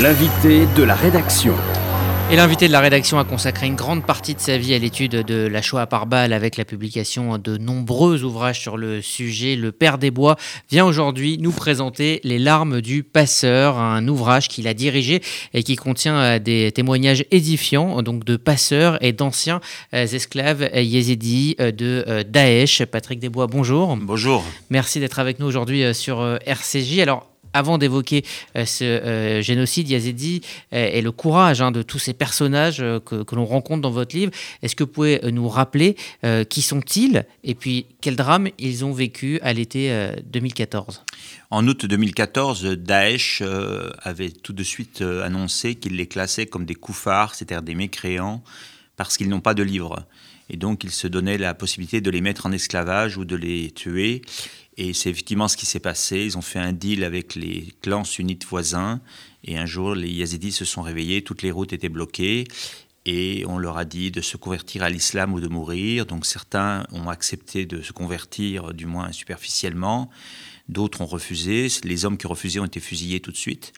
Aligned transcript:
L'invité 0.00 0.66
de 0.76 0.82
la 0.82 0.96
rédaction. 0.96 1.54
Et 2.28 2.34
l'invité 2.34 2.66
de 2.66 2.72
la 2.72 2.80
rédaction 2.80 3.20
a 3.20 3.24
consacré 3.24 3.68
une 3.68 3.76
grande 3.76 4.04
partie 4.04 4.34
de 4.34 4.40
sa 4.40 4.58
vie 4.58 4.74
à 4.74 4.78
l'étude 4.78 5.12
de 5.12 5.46
la 5.46 5.62
Shoah 5.62 5.86
par 5.86 6.06
balle 6.06 6.32
avec 6.32 6.56
la 6.56 6.64
publication 6.64 7.38
de 7.38 7.58
nombreux 7.58 8.24
ouvrages 8.24 8.58
sur 8.58 8.76
le 8.76 9.00
sujet. 9.00 9.54
Le 9.54 9.70
Père 9.70 9.98
des 9.98 10.10
Bois 10.10 10.34
vient 10.68 10.84
aujourd'hui 10.84 11.38
nous 11.38 11.52
présenter 11.52 12.20
Les 12.24 12.40
larmes 12.40 12.80
du 12.80 13.04
passeur, 13.04 13.78
un 13.78 14.08
ouvrage 14.08 14.48
qu'il 14.48 14.66
a 14.66 14.74
dirigé 14.74 15.22
et 15.52 15.62
qui 15.62 15.76
contient 15.76 16.16
euh, 16.16 16.38
des 16.40 16.72
témoignages 16.72 17.24
édifiants 17.30 18.02
donc 18.02 18.24
de 18.24 18.36
passeurs 18.36 18.98
et 19.00 19.12
d'anciens 19.12 19.60
euh, 19.94 20.08
esclaves 20.08 20.68
yézidis 20.74 21.54
euh, 21.60 21.70
de 21.70 22.24
Daesh. 22.28 22.84
Patrick 22.86 23.20
Desbois, 23.20 23.46
bonjour. 23.46 23.96
Bonjour. 23.96 24.42
Merci 24.70 24.98
d'être 24.98 25.20
avec 25.20 25.38
nous 25.38 25.46
aujourd'hui 25.46 25.94
sur 25.94 26.36
RCJ. 26.44 26.98
Alors, 26.98 27.33
avant 27.54 27.78
d'évoquer 27.78 28.24
euh, 28.56 28.66
ce 28.66 28.84
euh, 28.84 29.40
génocide 29.40 29.88
yazidi 29.88 30.42
euh, 30.74 30.90
et 30.92 31.00
le 31.00 31.12
courage 31.12 31.62
hein, 31.62 31.70
de 31.70 31.80
tous 31.80 31.98
ces 31.98 32.12
personnages 32.12 32.78
que, 32.78 33.34
l'on 33.34 33.46
rencontre 33.46 33.80
dans 33.80 33.90
votre 33.90 34.14
livre, 34.14 34.32
est-ce 34.62 34.76
que 34.76 34.84
vous 34.84 34.90
pouvez 34.90 35.20
nous 35.30 35.48
rappeler 35.48 35.96
qui 36.48 36.62
sont-ils 36.62 37.24
et 37.42 37.54
puis 37.54 37.86
quel 38.00 38.16
drame 38.16 38.48
ils 38.58 38.84
ont 38.84 38.92
vécu 38.92 39.38
à 39.42 39.52
l'été 39.52 40.10
2014 40.26 41.02
En 41.50 41.66
août 41.66 41.86
2014, 41.86 42.64
Daesh 42.64 43.42
avait 44.02 44.30
tout 44.30 44.52
de 44.52 44.62
suite 44.62 45.02
annoncé 45.02 45.74
qu'il 45.74 45.96
les 45.96 46.06
classait 46.06 46.46
comme 46.46 46.64
des 46.64 46.74
koufars, 46.74 47.34
c'est-à-dire 47.34 47.62
des 47.62 47.74
mécréants, 47.74 48.42
parce 48.96 49.16
qu'ils 49.16 49.28
n'ont 49.28 49.40
pas 49.40 49.54
de 49.54 49.62
livre. 49.62 50.04
Et 50.50 50.56
donc, 50.56 50.84
ils 50.84 50.90
se 50.90 51.06
donnaient 51.06 51.38
la 51.38 51.54
possibilité 51.54 52.00
de 52.00 52.10
les 52.10 52.20
mettre 52.20 52.46
en 52.46 52.52
esclavage 52.52 53.16
ou 53.16 53.24
de 53.24 53.36
les 53.36 53.70
tuer. 53.70 54.22
Et 54.76 54.92
c'est 54.92 55.10
effectivement 55.10 55.48
ce 55.48 55.56
qui 55.56 55.66
s'est 55.66 55.80
passé. 55.80 56.24
Ils 56.24 56.36
ont 56.36 56.42
fait 56.42 56.58
un 56.58 56.72
deal 56.72 57.04
avec 57.04 57.34
les 57.34 57.72
clans 57.80 58.04
sunnites 58.04 58.44
voisins. 58.44 59.00
Et 59.44 59.56
un 59.56 59.66
jour, 59.66 59.94
les 59.94 60.10
Yazidis 60.10 60.52
se 60.52 60.64
sont 60.64 60.82
réveillés, 60.82 61.22
toutes 61.22 61.42
les 61.42 61.50
routes 61.50 61.72
étaient 61.72 61.88
bloquées. 61.88 62.44
Et 63.06 63.44
on 63.46 63.58
leur 63.58 63.76
a 63.76 63.84
dit 63.84 64.10
de 64.10 64.22
se 64.22 64.36
convertir 64.36 64.82
à 64.82 64.90
l'islam 64.90 65.34
ou 65.34 65.40
de 65.40 65.48
mourir. 65.48 66.06
Donc 66.06 66.26
certains 66.26 66.86
ont 66.90 67.08
accepté 67.08 67.66
de 67.66 67.82
se 67.82 67.92
convertir, 67.92 68.72
du 68.72 68.86
moins 68.86 69.12
superficiellement. 69.12 70.10
D'autres 70.68 71.02
ont 71.02 71.06
refusé. 71.06 71.68
Les 71.84 72.04
hommes 72.04 72.16
qui 72.16 72.26
refusaient 72.26 72.60
ont 72.60 72.64
été 72.64 72.80
fusillés 72.80 73.20
tout 73.20 73.30
de 73.30 73.36
suite. 73.36 73.72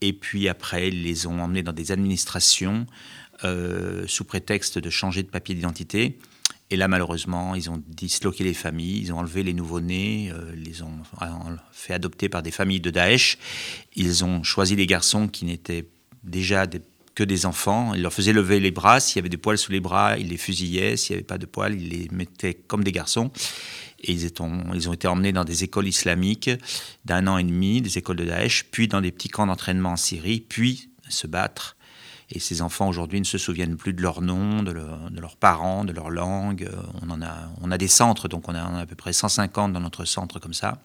Et 0.00 0.12
puis 0.12 0.48
après, 0.48 0.88
ils 0.88 1.02
les 1.04 1.26
ont 1.26 1.40
emmenés 1.40 1.62
dans 1.62 1.72
des 1.72 1.92
administrations 1.92 2.86
euh, 3.44 4.04
sous 4.06 4.24
prétexte 4.24 4.78
de 4.78 4.90
changer 4.90 5.22
de 5.22 5.28
papier 5.28 5.54
d'identité. 5.54 6.18
Et 6.74 6.76
là, 6.76 6.88
malheureusement, 6.88 7.54
ils 7.54 7.70
ont 7.70 7.80
disloqué 7.86 8.42
les 8.42 8.52
familles, 8.52 9.02
ils 9.02 9.12
ont 9.12 9.18
enlevé 9.18 9.44
les 9.44 9.52
nouveau-nés, 9.52 10.32
euh, 10.34 10.52
les 10.56 10.82
ont 10.82 10.90
fait 11.70 11.94
adopter 11.94 12.28
par 12.28 12.42
des 12.42 12.50
familles 12.50 12.80
de 12.80 12.90
Daesh. 12.90 13.38
Ils 13.94 14.24
ont 14.24 14.42
choisi 14.42 14.74
des 14.74 14.88
garçons 14.88 15.28
qui 15.28 15.44
n'étaient 15.44 15.86
déjà 16.24 16.66
que 17.14 17.22
des 17.22 17.46
enfants. 17.46 17.94
Ils 17.94 18.02
leur 18.02 18.12
faisaient 18.12 18.32
lever 18.32 18.58
les 18.58 18.72
bras. 18.72 18.98
S'il 18.98 19.18
y 19.18 19.18
avait 19.20 19.28
des 19.28 19.36
poils 19.36 19.56
sous 19.56 19.70
les 19.70 19.78
bras, 19.78 20.18
ils 20.18 20.30
les 20.30 20.36
fusillaient. 20.36 20.96
S'il 20.96 21.14
n'y 21.14 21.18
avait 21.18 21.26
pas 21.26 21.38
de 21.38 21.46
poils, 21.46 21.80
ils 21.80 21.88
les 21.90 22.08
mettaient 22.10 22.54
comme 22.54 22.82
des 22.82 22.90
garçons. 22.90 23.30
Et 24.00 24.10
ils, 24.10 24.28
ils 24.74 24.88
ont 24.88 24.92
été 24.92 25.06
emmenés 25.06 25.32
dans 25.32 25.44
des 25.44 25.62
écoles 25.62 25.86
islamiques 25.86 26.50
d'un 27.04 27.28
an 27.28 27.38
et 27.38 27.44
demi, 27.44 27.82
des 27.82 27.98
écoles 27.98 28.16
de 28.16 28.24
Daesh, 28.24 28.64
puis 28.72 28.88
dans 28.88 29.00
des 29.00 29.12
petits 29.12 29.28
camps 29.28 29.46
d'entraînement 29.46 29.90
en 29.90 29.96
Syrie, 29.96 30.40
puis 30.40 30.90
se 31.08 31.28
battre 31.28 31.76
et 32.30 32.38
ces 32.38 32.62
enfants 32.62 32.88
aujourd'hui 32.88 33.20
ne 33.20 33.24
se 33.24 33.38
souviennent 33.38 33.76
plus 33.76 33.92
de 33.92 34.02
leur 34.02 34.22
nom, 34.22 34.62
de, 34.62 34.72
leurs 34.72 35.36
parents, 35.36 35.84
de 35.84 35.92
leur 35.92 36.10
langue. 36.10 36.68
On, 37.02 37.10
en 37.10 37.22
a, 37.22 37.50
on 37.60 37.70
a 37.70 37.78
des 37.78 37.88
centres, 37.88 38.28
donc 38.28 38.48
on 38.48 38.54
a, 38.54 38.60
a 38.60 38.80
à 38.80 38.86
peu 38.86 38.96
près 38.96 39.12
150 39.12 39.72
dans 39.72 39.80
notre 39.80 40.04
centre 40.04 40.38
comme 40.38 40.54
ça. 40.54 40.78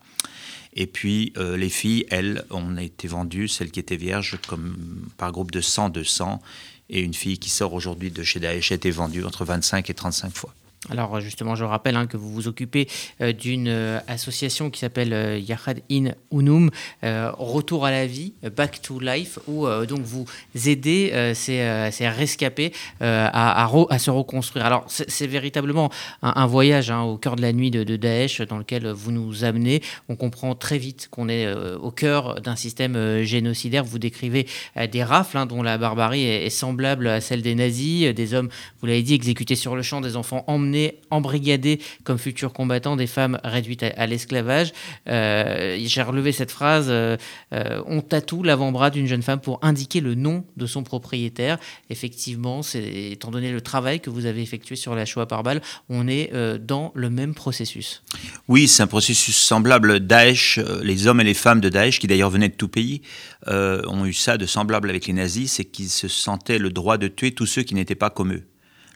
Et 0.73 0.87
puis 0.87 1.33
euh, 1.37 1.57
les 1.57 1.69
filles, 1.69 2.05
elles, 2.09 2.45
ont 2.51 2.77
été 2.77 3.07
vendues, 3.07 3.47
celles 3.47 3.71
qui 3.71 3.79
étaient 3.79 3.97
vierges, 3.97 4.37
comme 4.47 5.09
par 5.17 5.31
groupe 5.31 5.51
de 5.51 5.61
100, 5.61 5.89
200. 5.89 6.41
Et 6.89 7.01
une 7.01 7.13
fille 7.13 7.37
qui 7.37 7.49
sort 7.49 7.73
aujourd'hui 7.73 8.11
de 8.11 8.23
chez 8.23 8.39
Daesh 8.39 8.71
a 8.71 8.75
été 8.75 8.91
vendue 8.91 9.23
entre 9.23 9.45
25 9.45 9.89
et 9.89 9.93
35 9.93 10.33
fois. 10.35 10.53
Alors 10.87 11.19
justement, 11.19 11.55
je 11.55 11.65
rappelle 11.65 11.97
hein, 11.97 12.07
que 12.07 12.15
vous 12.15 12.31
vous 12.31 12.47
occupez 12.47 12.87
euh, 13.19 13.33
d'une 13.33 13.67
euh, 13.67 13.99
association 14.07 14.69
qui 14.69 14.79
s'appelle 14.79 15.11
euh, 15.11 15.37
Yahad 15.37 15.81
in 15.91 16.11
Unum, 16.31 16.71
Retour 17.01 17.85
à 17.85 17.91
la 17.91 18.05
vie, 18.05 18.33
Back 18.55 18.81
to 18.81 18.99
Life, 18.99 19.39
où 19.47 19.67
donc 19.85 20.01
vous 20.01 20.25
aidez 20.65 21.11
ces, 21.33 21.89
ces, 21.91 22.07
rescapés 22.07 22.71
à, 22.99 23.65
à, 23.65 23.99
se 23.99 24.11
reconstruire. 24.11 24.65
Alors 24.65 24.85
c'est 24.87 25.27
véritablement 25.27 25.89
un, 26.21 26.45
voyage 26.45 26.91
hein, 26.91 27.01
au 27.01 27.17
cœur 27.17 27.35
de 27.35 27.41
la 27.41 27.51
nuit 27.51 27.71
de, 27.71 27.95
Daesh 27.95 28.41
dans 28.41 28.57
lequel 28.57 28.87
vous 28.89 29.11
nous 29.11 29.43
amenez. 29.43 29.81
On 30.07 30.15
comprend 30.15 30.55
très 30.55 30.77
vite 30.77 31.07
qu'on 31.09 31.29
est 31.29 31.51
au 31.53 31.91
cœur 31.91 32.41
d'un 32.41 32.55
système 32.55 33.23
génocidaire. 33.23 33.83
Vous 33.83 33.99
décrivez 33.99 34.47
des 34.91 35.03
rafles 35.03 35.37
hein, 35.37 35.45
dont 35.45 35.63
la 35.63 35.77
barbarie 35.77 36.25
est, 36.25 36.49
semblable 36.49 37.07
à 37.07 37.21
celle 37.21 37.41
des 37.41 37.55
nazis, 37.55 38.13
des 38.13 38.33
hommes, 38.33 38.49
vous 38.81 38.87
l'avez 38.87 39.03
dit, 39.03 39.13
exécutés 39.13 39.55
sur 39.55 39.75
le 39.75 39.81
champ, 39.81 40.01
des 40.01 40.15
enfants 40.15 40.43
emmenés 40.47 40.68
embrigadés 41.09 41.79
comme 42.03 42.17
futurs 42.17 42.53
combattants, 42.53 42.95
des 42.95 43.07
femmes 43.07 43.39
réduites 43.43 43.83
à, 43.83 44.07
l'esclavage. 44.07 44.73
Euh, 45.07 45.77
j'ai 45.83 46.01
relevé 46.01 46.31
cette 46.31 46.51
phrase 46.51 46.87
euh, 46.89 47.17
euh, 47.53 47.81
on 47.85 48.01
tatoue 48.01 48.43
l'avant-bras 48.43 48.89
d'une 48.89 49.07
jeune 49.07 49.21
femme 49.21 49.39
pour 49.39 49.59
indiquer 49.61 50.01
le 50.01 50.15
nom 50.15 50.43
de 50.57 50.65
son 50.65 50.83
propriétaire. 50.83 51.57
Effectivement, 51.89 52.61
étant 52.73 53.31
donné 53.31 53.51
le 53.51 53.61
travail 53.61 53.99
que 53.99 54.09
vous 54.09 54.25
avez 54.25 54.41
effectué 54.41 54.75
sur 54.75 54.95
la 54.95 55.05
Shoah 55.05 55.27
par 55.27 55.43
balle, 55.43 55.61
on 55.89 56.07
est 56.07 56.31
dans 56.59 56.91
le 56.95 57.09
même 57.09 57.33
processus. 57.33 58.03
Oui, 58.47 58.67
c'est 58.67 58.83
un 58.83 58.87
processus 58.87 59.37
semblable. 59.37 59.99
Daesh, 59.99 60.59
les 60.83 61.07
hommes 61.07 61.21
et 61.21 61.23
les 61.23 61.33
femmes 61.33 61.61
de 61.61 61.69
Daesh, 61.69 61.99
qui 61.99 62.07
d'ailleurs 62.07 62.29
venaient 62.29 62.49
de 62.49 62.55
tout 62.55 62.67
pays, 62.67 63.01
ont 63.47 64.05
eu 64.05 64.13
ça 64.13 64.37
de 64.37 64.45
semblable 64.45 64.89
avec 64.89 65.07
les 65.07 65.13
nazis, 65.13 65.53
c'est 65.53 65.65
qu'ils 65.65 65.89
se 65.89 66.07
sentaient 66.07 66.59
le 66.59 66.69
droit 66.69 66.97
de 66.97 67.07
tuer 67.07 67.31
tous 67.31 67.45
ceux 67.45 67.63
qui 67.63 67.75
n'étaient 67.75 67.95
pas 67.95 68.09
comme 68.09 68.33
eux. 68.33 68.43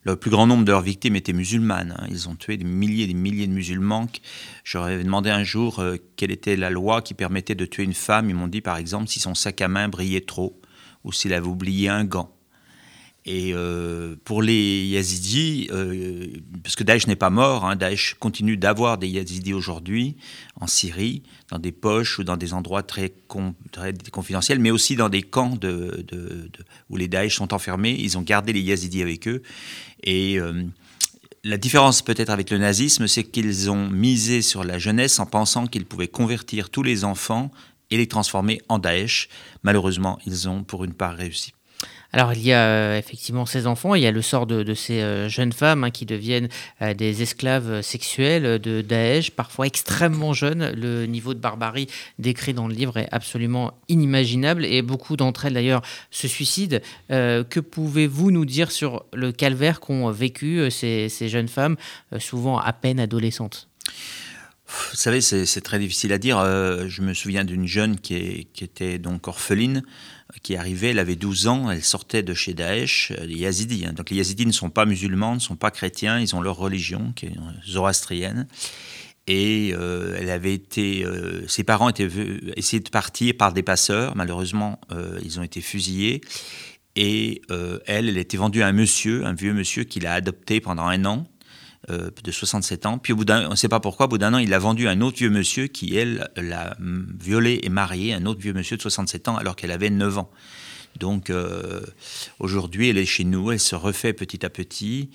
Le 0.05 0.17
plus 0.17 0.29
grand 0.29 0.47
nombre 0.47 0.65
de 0.65 0.71
leurs 0.71 0.81
victimes 0.81 1.15
étaient 1.15 1.33
musulmanes. 1.33 1.95
Hein. 1.97 2.07
Ils 2.09 2.27
ont 2.27 2.35
tué 2.35 2.57
des 2.57 2.65
milliers 2.65 3.05
et 3.05 3.07
des 3.07 3.13
milliers 3.13 3.47
de 3.47 3.53
musulmans. 3.53 4.07
J'aurais 4.65 5.01
demandé 5.01 5.29
un 5.29 5.43
jour 5.43 5.79
euh, 5.79 5.95
quelle 6.17 6.31
était 6.31 6.57
la 6.57 6.69
loi 6.69 7.01
qui 7.01 7.13
permettait 7.13 7.55
de 7.55 7.65
tuer 7.65 7.83
une 7.83 7.93
femme. 7.93 8.29
Ils 8.29 8.35
m'ont 8.35 8.47
dit 8.47 8.61
par 8.61 8.77
exemple 8.77 9.07
si 9.07 9.19
son 9.19 9.33
sac 9.33 9.61
à 9.61 9.69
main 9.69 9.87
brillait 9.87 10.21
trop 10.21 10.59
ou 11.05 11.13
s'il 11.13 11.33
avait 11.33 11.47
oublié 11.47 11.87
un 11.87 12.03
gant. 12.03 12.32
Et 13.25 13.53
euh, 13.53 14.15
pour 14.25 14.41
les 14.41 14.85
Yazidis, 14.85 15.69
euh, 15.71 16.27
parce 16.61 16.75
que 16.75 16.83
Daesh 16.83 17.07
n'est 17.07 17.15
pas 17.15 17.29
mort, 17.29 17.63
hein, 17.63 17.77
Daesh 17.77 18.15
continue 18.19 18.57
d'avoir 18.57 18.97
des 18.97 19.07
Yazidis 19.07 19.53
aujourd'hui 19.53 20.17
en 20.59 20.67
Syrie, 20.67 21.23
dans 21.49 21.57
des 21.57 21.71
poches 21.71 22.19
ou 22.19 22.25
dans 22.25 22.35
des 22.35 22.53
endroits 22.53 22.83
très, 22.83 23.13
confidentiels, 24.11 24.59
mais 24.59 24.71
aussi 24.71 24.97
dans 24.97 25.07
des 25.07 25.21
camps 25.21 25.57
où 26.89 26.97
les 26.97 27.07
Daesh 27.07 27.37
sont 27.37 27.53
enfermés. 27.53 27.95
Ils 27.97 28.17
ont 28.17 28.21
gardé 28.21 28.51
les 28.51 28.61
Yazidis 28.61 29.01
avec 29.01 29.27
eux. 29.29 29.41
Et 30.03 30.37
euh, 30.37 30.63
la 31.45 31.57
différence 31.57 32.01
peut-être 32.01 32.29
avec 32.29 32.49
le 32.49 32.57
nazisme, 32.57 33.07
c'est 33.07 33.23
qu'ils 33.23 33.71
ont 33.71 33.89
misé 33.89 34.41
sur 34.41 34.65
la 34.65 34.79
jeunesse 34.79 35.19
en 35.19 35.25
pensant 35.25 35.67
qu'ils 35.67 35.85
pouvaient 35.85 36.09
convertir 36.09 36.69
tous 36.69 36.83
les 36.83 37.05
enfants 37.05 37.51
et 37.89 37.95
les 37.95 38.07
transformer 38.07 38.61
en 38.67 38.79
Daesh. 38.79 39.29
Malheureusement, 39.63 40.19
ils 40.25 40.49
ont 40.49 40.65
pour 40.65 40.83
une 40.83 40.93
part 40.93 41.15
réussi. 41.15 41.53
Alors 42.15 42.33
il 42.33 42.43
y 42.43 42.53
a 42.53 42.63
euh, 42.63 42.97
effectivement 42.97 43.47
ces 43.47 43.65
enfants, 43.65 43.95
il 43.95 44.03
y 44.03 44.07
a 44.07 44.11
le 44.11 44.21
sort 44.21 44.45
de, 44.45 44.73
ces 44.75 45.01
euh, 45.01 45.29
jeunes 45.29 45.51
femmes 45.51 45.83
hein, 45.83 45.89
qui 45.89 46.05
deviennent 46.05 46.47
euh, 46.83 46.93
des 46.93 47.23
esclaves 47.23 47.81
sexuels 47.81 48.59
de 48.59 48.81
Daesh, 48.81 49.31
parfois 49.31 49.65
extrêmement 49.65 50.31
jeunes. 50.33 50.71
Le 50.75 51.07
niveau 51.07 51.33
de 51.33 51.39
barbarie 51.39 51.87
décrit 52.19 52.53
dans 52.53 52.67
le 52.67 52.75
livre 52.75 52.97
est 52.97 53.09
absolument 53.11 53.73
inimaginable 53.89 54.63
et 54.63 54.83
beaucoup 54.83 55.17
d'entre 55.17 55.45
elles 55.45 55.53
d'ailleurs 55.53 55.81
se 56.11 56.27
suicident. 56.27 56.77
que 57.09 57.59
pouvez-vous 57.59 58.29
nous 58.29 58.45
dire 58.45 58.71
sur 58.71 59.05
le 59.13 59.31
calvaire 59.31 59.79
qu'ont 59.79 60.11
vécu 60.11 60.69
ces, 60.69 61.09
jeunes 61.27 61.47
femmes, 61.47 61.77
souvent 62.19 62.59
à 62.59 62.73
peine 62.73 62.99
adolescentes? 62.99 63.69
Vous 64.91 64.97
savez, 64.97 65.21
c'est 65.21 65.61
très 65.61 65.79
difficile 65.79 66.13
à 66.13 66.17
dire. 66.17 66.39
je 66.43 67.01
me 67.01 67.13
souviens 67.13 67.43
d'une 67.43 67.67
jeune 67.67 67.99
qui, 67.99 68.47
était 68.61 68.97
donc 68.97 69.27
orpheline, 69.27 69.83
qui 70.41 70.55
arrivait, 70.55 70.89
elle 70.89 70.99
avait 70.99 71.15
12 71.15 71.47
ans, 71.47 71.69
elle 71.69 71.83
sortait 71.83 72.23
de 72.23 72.33
chez 72.33 72.53
Daesh, 72.53 73.11
euh, 73.11 73.25
les 73.25 73.35
Yazidis. 73.35 73.85
Hein. 73.85 73.93
Donc 73.93 74.09
les 74.09 74.17
Yazidis 74.17 74.45
ne 74.45 74.51
sont 74.51 74.69
pas 74.69 74.85
musulmans, 74.85 75.35
ne 75.35 75.39
sont 75.39 75.55
pas 75.55 75.71
chrétiens, 75.71 76.19
ils 76.19 76.35
ont 76.35 76.41
leur 76.41 76.55
religion 76.55 77.13
qui 77.15 77.27
est 77.27 77.35
zoroastrienne. 77.67 78.47
Et 79.27 79.73
euh, 79.73 80.17
elle 80.19 80.29
avait 80.29 80.53
été, 80.53 81.05
euh, 81.05 81.47
ses 81.47 81.63
parents 81.63 81.89
étaient 81.89 82.09
essayés 82.57 82.81
de 82.81 82.89
partir 82.89 83.35
par 83.37 83.53
des 83.53 83.63
passeurs. 83.63 84.15
Malheureusement, 84.15 84.79
ils 85.23 85.39
ont 85.39 85.43
été 85.43 85.61
fusillés. 85.61 86.21
Et 86.95 87.41
elle, 87.87 88.09
elle 88.09 88.17
était 88.17 88.37
vendue 88.37 88.61
à 88.61 88.67
un 88.67 88.73
monsieur, 88.73 89.25
un 89.25 89.33
vieux 89.33 89.53
monsieur 89.53 89.83
qui 89.83 89.99
l'a 89.99 90.13
adoptée 90.13 90.59
pendant 90.59 90.83
un 90.83 91.05
an. 91.05 91.25
Euh, 91.89 92.11
de 92.23 92.31
67 92.31 92.85
ans. 92.85 92.97
Puis 92.97 93.11
au 93.11 93.17
bout 93.17 93.25
d'un, 93.25 93.47
on 93.47 93.49
ne 93.49 93.55
sait 93.55 93.67
pas 93.67 93.81
pourquoi, 93.81 94.05
au 94.05 94.09
bout 94.09 94.17
d'un 94.17 94.33
an, 94.33 94.37
il 94.37 94.49
l'a 94.49 94.59
vendu 94.59 94.87
à 94.87 94.91
un 94.91 95.01
autre 95.01 95.17
vieux 95.17 95.29
monsieur 95.29 95.67
qui, 95.67 95.97
elle, 95.97 96.29
l'a 96.37 96.77
violée 97.19 97.59
et 97.61 97.67
mariée, 97.67 98.13
un 98.13 98.25
autre 98.25 98.39
vieux 98.39 98.53
monsieur 98.53 98.77
de 98.77 98.81
67 98.81 99.27
ans 99.27 99.35
alors 99.35 99.57
qu'elle 99.57 99.71
avait 99.71 99.89
9 99.89 100.19
ans. 100.19 100.31
Donc 100.97 101.29
euh, 101.29 101.81
aujourd'hui, 102.39 102.87
elle 102.87 102.97
est 102.97 103.05
chez 103.05 103.25
nous, 103.25 103.51
elle 103.51 103.59
se 103.59 103.75
refait 103.75 104.13
petit 104.13 104.45
à 104.45 104.49
petit. 104.49 105.09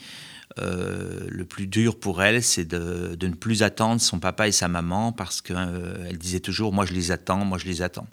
Euh, 0.59 1.27
le 1.31 1.47
plus 1.47 1.69
dur 1.69 1.99
pour 1.99 2.23
elle, 2.23 2.43
c'est 2.43 2.67
de, 2.67 3.15
de, 3.15 3.27
ne 3.29 3.35
plus 3.35 3.63
attendre 3.63 4.03
son 4.03 4.19
papa 4.19 4.47
et 4.47 4.53
sa 4.53 4.69
maman 4.69 5.11
parce 5.13 5.41
qu'elle 5.41 6.19
disait 6.19 6.41
toujours, 6.41 6.75
moi 6.75 6.85
je 6.85 6.93
les 6.93 7.13
attends, 7.13 7.47
moi 7.47 7.57
je 7.57 7.65
les 7.65 7.81
attends. 7.81 8.09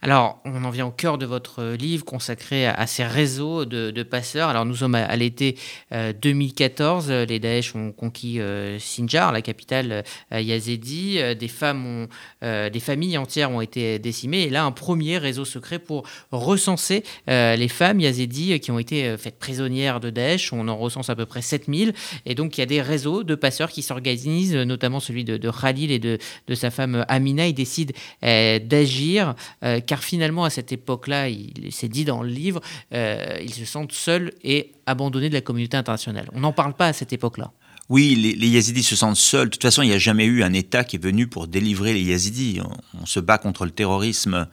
Alors, 0.00 0.40
on 0.44 0.64
en 0.64 0.70
vient 0.70 0.86
au 0.86 0.92
cœur 0.92 1.18
de 1.18 1.26
votre 1.26 1.72
livre 1.72 2.04
consacré 2.04 2.66
à, 2.66 2.86
ces 2.86 3.04
réseaux 3.04 3.64
de, 3.64 4.02
passeurs. 4.04 4.48
Alors, 4.48 4.64
nous 4.64 4.76
sommes 4.76 4.94
à, 4.94 5.16
l'été 5.16 5.56
2014. 5.90 7.06
Euh, 7.10 7.24
les 7.26 7.40
Daesh 7.40 7.74
ont 7.74 7.90
conquis 7.90 8.40
euh, 8.40 8.78
Sinjar, 8.78 9.32
la 9.32 9.42
capitale 9.42 10.04
euh. 10.32 11.34
Des 11.34 11.48
des 12.70 12.80
familles 12.80 13.18
entières 13.18 13.50
ont 13.50 13.60
été 13.60 13.98
décimées. 13.98 14.42
Et 14.42 14.50
là, 14.50 14.64
un 14.64 14.72
premier 14.72 15.18
réseau 15.18 15.44
secret 15.44 15.78
pour 15.78 16.04
recenser 16.30 17.02
les 17.26 17.68
femmes 17.68 18.00
yazidis 18.00 18.60
qui 18.60 18.70
ont 18.70 18.78
été 18.78 19.16
faites 19.16 19.38
prisonnières 19.38 20.00
de 20.00 20.10
Daesh. 20.10 20.52
On 20.52 20.68
en 20.68 20.76
recense 20.76 21.10
à 21.10 21.16
peu 21.16 21.26
près 21.26 21.42
7000. 21.42 21.92
Et 22.24 22.34
donc, 22.34 22.56
il 22.56 22.60
y 22.60 22.62
a 22.62 22.66
des 22.66 22.82
réseaux 22.82 23.24
de 23.24 23.34
passeurs 23.34 23.70
qui 23.70 23.82
s'organisent, 23.82 24.54
notamment 24.54 25.00
celui 25.00 25.24
de, 25.24 25.50
Khalil 25.50 25.90
et 25.90 25.98
de, 25.98 26.18
de, 26.46 26.54
sa 26.54 26.70
femme 26.70 27.04
Amina. 27.08 27.46
Ils 27.48 27.54
décident 27.54 27.92
d'agir 28.22 29.07
car 29.86 30.02
finalement, 30.02 30.44
à 30.44 30.50
cette 30.50 30.72
époque-là, 30.72 31.28
il 31.28 31.72
s'est 31.72 31.88
dit 31.88 32.04
dans 32.04 32.22
le 32.22 32.28
livre, 32.28 32.60
euh, 32.92 33.38
ils 33.42 33.54
se 33.54 33.64
sentent 33.64 33.92
seuls 33.92 34.32
et 34.42 34.72
abandonnés 34.86 35.28
de 35.28 35.34
la 35.34 35.40
communauté 35.40 35.76
internationale. 35.76 36.28
On 36.32 36.40
n'en 36.40 36.52
parle 36.52 36.74
pas 36.74 36.86
à 36.86 36.92
cette 36.92 37.12
époque-là. 37.12 37.52
Oui, 37.88 38.14
les, 38.16 38.48
Yazidis 38.48 38.82
se 38.82 38.96
sentent 38.96 39.16
seuls. 39.16 39.46
De 39.46 39.52
toute 39.52 39.62
façon, 39.62 39.80
il 39.80 39.88
n'y 39.88 39.94
a 39.94 39.98
jamais 39.98 40.26
eu 40.26 40.42
un 40.42 40.52
État 40.52 40.84
qui 40.84 40.96
est 40.96 41.02
venu 41.02 41.26
pour 41.26 41.48
délivrer 41.48 41.94
les 41.94 42.02
Yazidis. 42.02 42.60
On, 43.00 43.06
se 43.06 43.18
bat 43.18 43.38
contre 43.38 43.64
le 43.64 43.70
terrorisme 43.70 44.46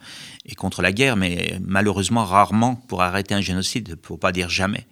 et 0.46 0.54
contre 0.54 0.80
la 0.80 0.90
guerre, 0.90 1.16
mais 1.16 1.58
malheureusement 1.60 2.24
rarement 2.24 2.76
pour 2.76 3.02
arrêter 3.02 3.34
un 3.34 3.42
génocide, 3.42 3.96
pour 3.96 4.18
pas 4.18 4.32
dire 4.32 4.48
jamais. 4.48 4.86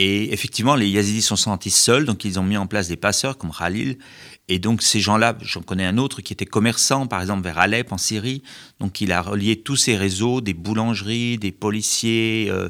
Et 0.00 0.32
effectivement, 0.32 0.76
les 0.76 0.88
Yazidis 0.88 1.22
sont 1.22 1.34
sentis 1.34 1.72
seuls, 1.72 2.04
donc 2.04 2.24
ils 2.24 2.38
ont 2.38 2.44
mis 2.44 2.56
en 2.56 2.68
place 2.68 2.86
des 2.86 2.96
passeurs 2.96 3.36
comme 3.36 3.50
Khalil, 3.50 3.98
et 4.46 4.60
donc 4.60 4.80
ces 4.80 5.00
gens-là, 5.00 5.36
j'en 5.42 5.60
connais 5.60 5.84
un 5.84 5.98
autre 5.98 6.22
qui 6.22 6.32
était 6.32 6.46
commerçant, 6.46 7.08
par 7.08 7.20
exemple 7.20 7.42
vers 7.42 7.58
Alep 7.58 7.92
en 7.92 7.98
Syrie. 7.98 8.42
Donc 8.78 9.00
il 9.00 9.10
a 9.10 9.20
relié 9.20 9.56
tous 9.60 9.74
ces 9.74 9.96
réseaux, 9.96 10.40
des 10.40 10.54
boulangeries, 10.54 11.36
des 11.36 11.50
policiers, 11.50 12.46
euh, 12.48 12.68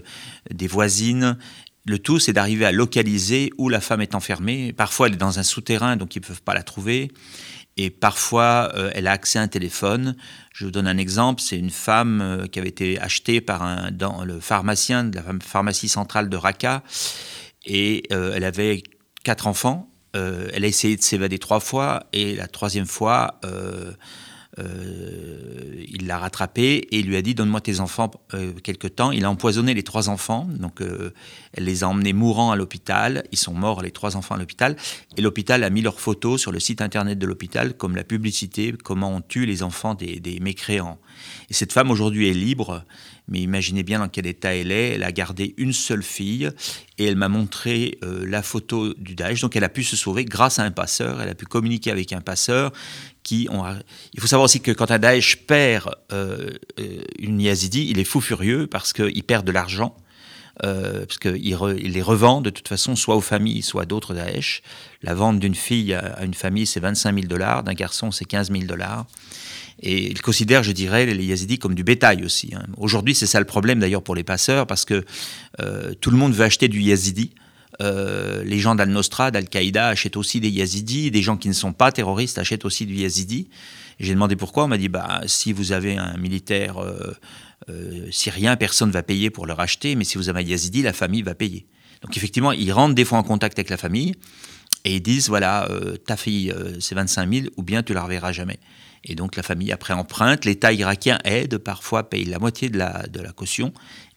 des 0.50 0.66
voisines. 0.66 1.36
Le 1.84 1.98
tout, 1.98 2.18
c'est 2.18 2.32
d'arriver 2.32 2.64
à 2.64 2.72
localiser 2.72 3.50
où 3.58 3.68
la 3.68 3.80
femme 3.80 4.00
est 4.00 4.14
enfermée. 4.14 4.72
Parfois, 4.72 5.06
elle 5.06 5.14
est 5.14 5.16
dans 5.16 5.38
un 5.38 5.42
souterrain, 5.42 5.96
donc 5.96 6.16
ils 6.16 6.20
ne 6.20 6.26
peuvent 6.26 6.42
pas 6.42 6.54
la 6.54 6.62
trouver. 6.62 7.10
Et 7.78 7.90
parfois, 7.90 8.70
euh, 8.74 8.90
elle 8.94 9.06
a 9.06 9.12
accès 9.12 9.38
à 9.38 9.42
un 9.42 9.48
téléphone. 9.48 10.16
Je 10.52 10.66
vous 10.66 10.70
donne 10.70 10.86
un 10.86 10.98
exemple. 10.98 11.40
C'est 11.40 11.58
une 11.58 11.70
femme 11.70 12.20
euh, 12.20 12.46
qui 12.46 12.58
avait 12.58 12.68
été 12.68 13.00
achetée 13.00 13.40
par 13.40 13.90
le 13.90 14.40
pharmacien 14.40 15.04
de 15.04 15.16
la 15.16 15.22
pharmacie 15.40 15.88
centrale 15.88 16.28
de 16.28 16.36
Raqqa. 16.36 16.82
Et 17.64 18.02
elle 18.10 18.44
avait 18.44 18.82
quatre 19.24 19.46
enfants 19.46 19.88
euh, 20.16 20.48
elle 20.52 20.64
a 20.64 20.66
essayé 20.66 20.96
de 20.96 21.02
s'évader 21.02 21.38
trois 21.38 21.60
fois 21.60 22.04
et 22.12 22.34
la 22.34 22.46
troisième 22.46 22.86
fois, 22.86 23.40
euh, 24.58 25.38
euh, 25.78 25.84
il 25.88 26.06
l'a 26.06 26.18
rattrapée 26.18 26.88
et 26.90 27.02
lui 27.02 27.16
a 27.16 27.22
dit 27.22 27.34
donne-moi 27.34 27.60
tes 27.60 27.80
enfants 27.80 28.10
quelque 28.62 28.86
temps. 28.86 29.10
Il 29.10 29.24
a 29.24 29.30
empoisonné 29.30 29.74
les 29.74 29.82
trois 29.82 30.08
enfants, 30.08 30.48
donc 30.50 30.80
elle 30.80 31.64
les 31.64 31.84
a 31.84 31.88
emmenés 31.88 32.12
mourants 32.12 32.50
à 32.50 32.56
l'hôpital. 32.56 33.24
Ils 33.32 33.38
sont 33.38 33.54
morts 33.54 33.82
les 33.82 33.90
trois 33.90 34.16
enfants 34.16 34.34
à 34.34 34.38
l'hôpital 34.38 34.76
et 35.16 35.22
l'hôpital 35.22 35.64
a 35.64 35.70
mis 35.70 35.82
leurs 35.82 36.00
photos 36.00 36.40
sur 36.40 36.52
le 36.52 36.60
site 36.60 36.82
internet 36.82 37.18
de 37.18 37.26
l'hôpital 37.26 37.74
comme 37.74 37.96
la 37.96 38.04
publicité 38.04 38.74
comment 38.82 39.14
on 39.14 39.20
tue 39.20 39.46
les 39.46 39.62
enfants 39.62 39.94
des, 39.94 40.20
des 40.20 40.40
mécréants. 40.40 40.98
Et 41.50 41.54
cette 41.54 41.72
femme 41.72 41.90
aujourd'hui 41.90 42.28
est 42.28 42.34
libre 42.34 42.84
mais 43.28 43.40
imaginez 43.40 43.82
bien 43.82 43.98
dans 43.98 44.08
quel 44.08 44.26
état 44.26 44.54
elle 44.54 44.72
est. 44.72 44.94
Elle 44.94 45.04
a 45.04 45.12
gardé 45.12 45.54
une 45.58 45.72
seule 45.72 46.02
fille 46.02 46.50
et 46.96 47.04
elle 47.04 47.16
m'a 47.16 47.28
montré 47.28 47.98
euh, 48.02 48.26
la 48.26 48.42
photo 48.42 48.94
du 48.94 49.14
Daesh. 49.14 49.42
Donc 49.42 49.54
elle 49.54 49.64
a 49.64 49.68
pu 49.68 49.84
se 49.84 49.96
sauver 49.96 50.24
grâce 50.24 50.58
à 50.58 50.64
un 50.64 50.70
passeur. 50.70 51.20
Elle 51.20 51.28
a 51.28 51.34
pu 51.34 51.44
communiquer 51.44 51.90
avec 51.90 52.12
un 52.12 52.20
passeur. 52.20 52.72
Il 53.32 54.20
faut 54.20 54.26
savoir 54.26 54.44
aussi 54.44 54.60
que 54.60 54.70
quand 54.70 54.90
un 54.90 54.98
Daesh 54.98 55.36
perd 55.46 55.94
euh, 56.12 56.50
euh, 56.78 57.02
une 57.18 57.40
Yazidi, 57.40 57.88
il 57.90 57.98
est 57.98 58.04
fou 58.04 58.20
furieux 58.20 58.66
parce 58.66 58.92
qu'il 58.92 59.22
perd 59.24 59.46
de 59.46 59.52
l'argent. 59.52 59.94
parce 60.60 61.18
qu'il 61.18 61.36
il 61.46 61.92
les 61.92 62.02
revend 62.02 62.40
de 62.40 62.50
toute 62.50 62.68
façon 62.68 62.96
soit 62.96 63.16
aux 63.16 63.20
familles, 63.20 63.62
soit 63.62 63.82
à 63.82 63.86
d'autres 63.86 64.14
Daesh. 64.14 64.62
La 65.02 65.14
vente 65.14 65.38
d'une 65.38 65.54
fille 65.54 65.94
à 65.94 66.24
une 66.24 66.34
famille, 66.34 66.66
c'est 66.66 66.80
25 66.80 67.14
000 67.14 67.26
dollars, 67.26 67.62
d'un 67.62 67.74
garçon, 67.74 68.10
c'est 68.10 68.24
15 68.24 68.50
000 68.50 68.64
dollars. 68.64 69.06
Et 69.80 70.10
ils 70.10 70.20
considèrent, 70.20 70.62
je 70.62 70.72
dirais, 70.72 71.06
les 71.06 71.24
Yazidis 71.24 71.58
comme 71.58 71.74
du 71.74 71.84
bétail 71.84 72.24
aussi. 72.24 72.50
Hein. 72.54 72.64
Aujourd'hui, 72.76 73.14
c'est 73.14 73.26
ça 73.26 73.38
le 73.38 73.46
problème 73.46 73.78
d'ailleurs 73.78 74.02
pour 74.02 74.14
les 74.14 74.24
passeurs, 74.24 74.66
parce 74.66 74.84
que 74.84 75.04
euh, 75.60 75.94
tout 76.00 76.10
le 76.10 76.16
monde 76.16 76.34
veut 76.34 76.44
acheter 76.44 76.68
du 76.68 76.80
Yazidi. 76.80 77.30
Euh, 77.80 78.42
les 78.44 78.58
gens 78.58 78.74
d'Al-Nostra, 78.74 79.30
d'Al-Qaïda 79.30 79.88
achètent 79.88 80.16
aussi 80.16 80.40
des 80.40 80.50
Yazidis. 80.50 81.10
Des 81.10 81.22
gens 81.22 81.36
qui 81.36 81.48
ne 81.48 81.54
sont 81.54 81.72
pas 81.72 81.92
terroristes 81.92 82.38
achètent 82.38 82.64
aussi 82.64 82.86
du 82.86 82.94
Yazidi. 82.94 83.48
J'ai 84.00 84.14
demandé 84.14 84.36
pourquoi. 84.36 84.64
On 84.64 84.68
m'a 84.68 84.78
dit 84.78 84.88
bah, 84.88 85.22
si 85.26 85.52
vous 85.52 85.72
avez 85.72 85.96
un 85.96 86.16
militaire 86.16 86.78
euh, 86.78 88.08
syrien, 88.10 88.56
personne 88.56 88.88
ne 88.88 88.94
va 88.94 89.02
payer 89.02 89.30
pour 89.30 89.46
le 89.46 89.52
racheter. 89.52 89.94
Mais 89.94 90.04
si 90.04 90.18
vous 90.18 90.28
avez 90.28 90.40
un 90.40 90.46
Yazidi, 90.46 90.82
la 90.82 90.92
famille 90.92 91.22
va 91.22 91.34
payer. 91.34 91.66
Donc 92.02 92.16
effectivement, 92.16 92.52
ils 92.52 92.72
rentrent 92.72 92.94
des 92.94 93.04
fois 93.04 93.18
en 93.18 93.24
contact 93.24 93.58
avec 93.58 93.70
la 93.70 93.76
famille 93.76 94.14
et 94.84 94.96
ils 94.96 95.02
disent 95.02 95.28
voilà, 95.28 95.68
ta 96.06 96.16
fille, 96.16 96.54
c'est 96.78 96.94
25 96.94 97.32
000, 97.32 97.46
ou 97.56 97.64
bien 97.64 97.82
tu 97.82 97.92
la 97.92 98.04
reverras 98.04 98.30
jamais. 98.30 98.60
Et 99.04 99.14
donc 99.14 99.36
la 99.36 99.42
famille 99.42 99.72
après 99.72 99.94
emprunte, 99.94 100.44
l'État 100.44 100.72
irakien 100.72 101.18
aide, 101.24 101.58
parfois 101.58 102.08
paye 102.08 102.24
la 102.24 102.38
moitié 102.38 102.68
de 102.68 102.78
la, 102.78 103.06
de 103.08 103.20
la 103.20 103.32
caution, 103.32 103.72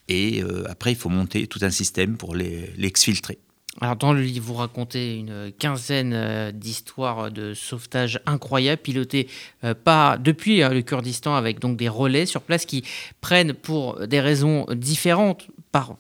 et 0.08 0.44
euh, 0.44 0.70
après 0.70 0.92
il 0.92 0.98
faut 0.98 1.10
monter 1.10 1.48
tout 1.48 1.60
un 1.62 1.70
système 1.70 2.18
pour 2.18 2.36
l'exfiltrer. 2.36 3.40
Alors 3.80 3.96
dans 3.96 4.12
le 4.12 4.22
livre, 4.22 4.46
vous 4.46 4.54
racontez 4.56 5.16
une 5.16 5.52
quinzaine 5.58 6.12
euh, 6.14 6.52
d'histoires 6.52 7.32
de 7.32 7.54
sauvetage 7.54 8.20
incroyables 8.26 8.82
pilotées 8.82 9.30
euh, 9.64 9.74
depuis 10.18 10.60
le 10.60 10.82
Kurdistan 10.82 11.36
avec 11.36 11.60
donc 11.60 11.78
des 11.78 11.88
relais 11.88 12.26
sur 12.26 12.42
place 12.42 12.66
qui 12.66 12.84
prennent 13.22 13.54
pour 13.54 14.08
des 14.08 14.20
raisons 14.20 14.66
différentes, 14.72 15.48
par 15.72 15.96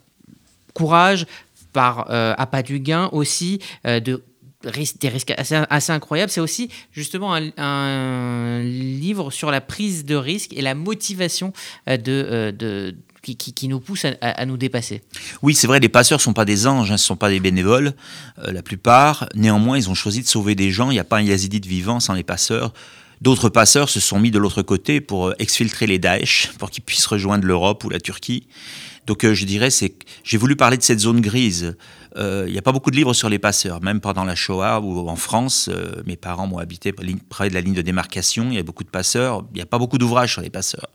courage, 0.74 1.26
par 1.72 2.10
appât 2.10 2.64
du 2.64 2.80
gain 2.80 3.10
aussi, 3.14 3.60
de 3.86 4.22
des 4.64 5.10
risques 5.10 5.34
assez, 5.38 5.92
incroyables. 5.92 6.32
C'est 6.32 6.42
aussi 6.42 6.70
justement 6.92 7.34
un, 7.34 8.62
livre 8.64 9.32
sur 9.32 9.52
la 9.52 9.62
prise 9.62 10.06
de 10.06 10.16
risque 10.16 10.54
et 10.54 10.62
la 10.62 10.76
motivation 10.76 11.54
euh, 11.90 11.98
de, 11.98 12.28
euh, 12.30 12.52
de 12.52 12.96
qui, 13.22 13.68
nous 13.68 13.80
pousse 13.80 14.06
à, 14.22 14.46
nous 14.46 14.58
dépasser. 14.58 15.02
Oui, 15.42 15.54
c'est 15.54 15.68
vrai, 15.68 15.80
les 15.80 15.90
passeurs 15.90 16.18
ne 16.18 16.22
sont 16.22 16.34
pas 16.34 16.46
des 16.46 16.68
anges, 16.68 16.92
hein, 16.92 16.98
ce 16.98 17.04
ne 17.04 17.08
sont 17.08 17.16
pas 17.16 17.30
des 17.30 17.40
bénévoles, 17.40 17.94
euh, 18.40 18.52
la 18.52 18.62
plupart. 18.62 19.30
Néanmoins, 19.36 19.78
ils 19.78 19.90
ont 19.90 19.94
choisi 19.94 20.22
de 20.22 20.28
sauver 20.28 20.56
des 20.56 20.72
gens. 20.72 20.90
Il 20.90 20.94
n'y 20.94 21.00
a 21.00 21.04
pas 21.04 21.18
un 21.18 21.22
yazidite 21.22 21.66
vivant 21.66 22.00
sans 22.00 22.14
les 22.14 22.24
passeurs. 22.24 22.74
D'autres 23.22 23.50
passeurs 23.50 23.90
se 23.90 24.00
sont 24.00 24.20
mis 24.20 24.32
de 24.32 24.40
l'autre 24.40 24.64
côté 24.64 25.00
pour 25.00 25.34
exfiltrer 25.40 25.88
les 25.88 26.00
Daesh, 26.00 26.52
pour 26.58 26.72
qu'ils 26.72 26.84
puissent 26.84 27.06
rejoindre 27.06 27.46
l'Europe 27.46 27.84
ou 27.84 27.90
la 27.90 28.00
Turquie. 28.00 28.48
Donc 29.06 29.26
je 29.26 29.46
dirais, 29.46 29.70
c'est 29.70 29.94
j'ai 30.24 30.38
voulu 30.38 30.56
parler 30.56 30.78
de 30.78 30.84
cette 30.84 31.00
zone 31.00 31.22
grise 31.22 31.76
euh, 32.18 32.44
il 32.48 32.52
n'y 32.52 32.60
a 32.60 32.62
pas 32.62 32.72
beaucoup 32.72 32.92
de 32.92 32.96
livres 32.96 33.14
sur 33.14 33.30
les 33.30 33.40
passeurs, 33.40 33.82
même 33.82 34.02
pendant 34.02 34.24
la 34.24 34.36
Shoah 34.36 34.82
ou 34.82 35.08
en 35.08 35.16
France. 35.16 35.70
Euh, 35.72 36.02
mes 36.06 36.18
parents 36.18 36.48
m'ont 36.48 36.58
habité 36.58 36.94
près 37.30 37.50
de 37.50 37.54
la 37.54 37.62
ligne 37.62 37.74
de 37.74 37.82
démarcation. 37.82 38.48
Il 38.50 38.56
y 38.56 38.60
a 38.60 38.64
beaucoup 38.64 38.84
de 38.84 38.90
passeurs. 38.90 39.44
Il 39.54 39.56
n'y 39.56 39.62
a 39.62 39.66
pas 39.66 39.78
beaucoup 39.78 39.98
d'ouvrages 39.98 40.34
sur 40.34 40.42
les 40.42 40.50
passeurs. 40.50 40.90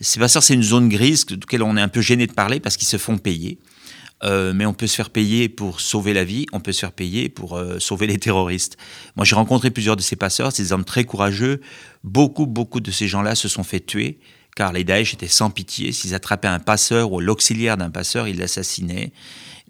Ces 0.00 0.20
passeurs, 0.20 0.42
c'est 0.42 0.54
une 0.54 0.62
zone 0.62 0.88
grise 0.88 1.26
de 1.26 1.34
laquelle 1.34 1.62
on 1.62 1.76
est 1.76 1.80
un 1.80 1.88
peu 1.88 2.00
gêné 2.00 2.26
de 2.26 2.32
parler 2.32 2.60
parce 2.60 2.76
qu'ils 2.76 2.88
se 2.88 2.98
font 2.98 3.18
payer. 3.18 3.58
Euh, 4.24 4.52
mais 4.52 4.66
on 4.66 4.74
peut 4.74 4.86
se 4.86 4.96
faire 4.96 5.10
payer 5.10 5.48
pour 5.48 5.80
sauver 5.80 6.12
la 6.12 6.24
vie, 6.24 6.46
on 6.52 6.60
peut 6.60 6.72
se 6.72 6.80
faire 6.80 6.92
payer 6.92 7.28
pour 7.28 7.60
sauver 7.78 8.06
les 8.06 8.18
terroristes. 8.18 8.76
Moi, 9.16 9.24
j'ai 9.24 9.36
rencontré 9.36 9.70
plusieurs 9.70 9.96
de 9.96 10.02
ces 10.02 10.16
passeurs, 10.16 10.52
c'est 10.52 10.62
des 10.62 10.72
hommes 10.72 10.84
très 10.84 11.04
courageux. 11.04 11.60
Beaucoup, 12.04 12.46
beaucoup 12.46 12.80
de 12.80 12.90
ces 12.90 13.06
gens-là 13.06 13.34
se 13.34 13.48
sont 13.48 13.62
fait 13.62 13.80
tuer, 13.80 14.18
car 14.56 14.72
les 14.72 14.82
Daesh 14.82 15.14
étaient 15.14 15.28
sans 15.28 15.50
pitié. 15.50 15.92
S'ils 15.92 16.14
attrapaient 16.14 16.48
un 16.48 16.58
passeur 16.58 17.12
ou 17.12 17.20
l'auxiliaire 17.20 17.76
d'un 17.76 17.90
passeur, 17.90 18.26
ils 18.26 18.38
l'assassinaient. 18.38 19.12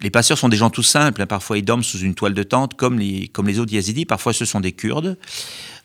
Les 0.01 0.09
passeurs 0.09 0.37
sont 0.37 0.49
des 0.49 0.57
gens 0.57 0.69
tout 0.69 0.83
simples. 0.83 1.21
Hein. 1.21 1.27
Parfois, 1.27 1.57
ils 1.57 1.65
dorment 1.65 1.83
sous 1.83 1.99
une 1.99 2.15
toile 2.15 2.33
de 2.33 2.43
tente, 2.43 2.75
comme 2.75 2.97
les, 2.97 3.27
comme 3.27 3.47
les 3.47 3.59
autres 3.59 3.73
Yazidis. 3.73 4.05
Parfois, 4.05 4.33
ce 4.33 4.45
sont 4.45 4.61
des 4.61 4.71
Kurdes. 4.71 5.17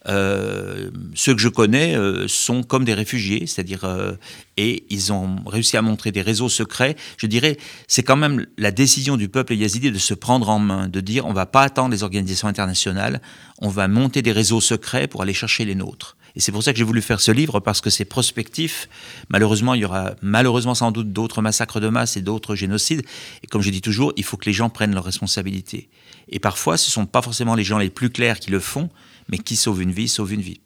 Euh, 0.06 0.90
ceux 1.14 1.34
que 1.34 1.40
je 1.40 1.48
connais 1.48 1.96
euh, 1.96 2.28
sont 2.28 2.62
comme 2.62 2.84
des 2.84 2.94
réfugiés, 2.94 3.46
c'est-à-dire 3.46 3.84
euh, 3.84 4.12
et 4.56 4.84
ils 4.90 5.12
ont 5.12 5.36
réussi 5.46 5.76
à 5.76 5.82
montrer 5.82 6.12
des 6.12 6.22
réseaux 6.22 6.48
secrets. 6.48 6.96
Je 7.16 7.26
dirais, 7.26 7.56
c'est 7.88 8.02
quand 8.02 8.16
même 8.16 8.46
la 8.58 8.70
décision 8.70 9.16
du 9.16 9.28
peuple 9.28 9.54
yazidi 9.54 9.90
de 9.90 9.98
se 9.98 10.14
prendre 10.14 10.50
en 10.50 10.58
main, 10.58 10.88
de 10.88 11.00
dire 11.00 11.26
on 11.26 11.32
va 11.32 11.46
pas 11.46 11.62
attendre 11.62 11.90
les 11.90 12.02
organisations 12.02 12.48
internationales, 12.48 13.20
on 13.58 13.68
va 13.68 13.88
monter 13.88 14.20
des 14.20 14.32
réseaux 14.32 14.60
secrets 14.60 15.08
pour 15.08 15.22
aller 15.22 15.34
chercher 15.34 15.64
les 15.64 15.74
nôtres. 15.74 16.16
Et 16.36 16.40
c'est 16.40 16.50
pour 16.50 16.62
ça 16.62 16.72
que 16.72 16.78
j'ai 16.78 16.84
voulu 16.84 17.00
faire 17.00 17.20
ce 17.20 17.30
livre, 17.30 17.60
parce 17.60 17.80
que 17.80 17.90
c'est 17.90 18.04
prospectif. 18.04 18.88
Malheureusement, 19.28 19.74
il 19.74 19.82
y 19.82 19.84
aura 19.84 20.14
malheureusement 20.20 20.74
sans 20.74 20.90
doute 20.90 21.12
d'autres 21.12 21.42
massacres 21.42 21.78
de 21.78 21.88
masse 21.88 22.16
et 22.16 22.22
d'autres 22.22 22.56
génocides. 22.56 23.02
Et 23.44 23.46
comme 23.46 23.62
je 23.62 23.70
dis 23.70 23.80
toujours, 23.80 24.12
il 24.16 24.24
faut 24.24 24.36
que 24.36 24.46
les 24.46 24.52
gens 24.52 24.68
prennent 24.68 24.94
leurs 24.94 25.04
responsabilités. 25.04 25.88
Et 26.28 26.38
parfois, 26.38 26.76
ce 26.76 26.88
ne 26.88 26.92
sont 26.92 27.06
pas 27.06 27.22
forcément 27.22 27.54
les 27.54 27.64
gens 27.64 27.78
les 27.78 27.90
plus 27.90 28.10
clairs 28.10 28.40
qui 28.40 28.50
le 28.50 28.60
font, 28.60 28.90
mais 29.28 29.38
qui 29.38 29.56
sauvent 29.56 29.82
une 29.82 29.92
vie, 29.92 30.08
sauvent 30.08 30.32
une 30.32 30.40
vie. 30.40 30.60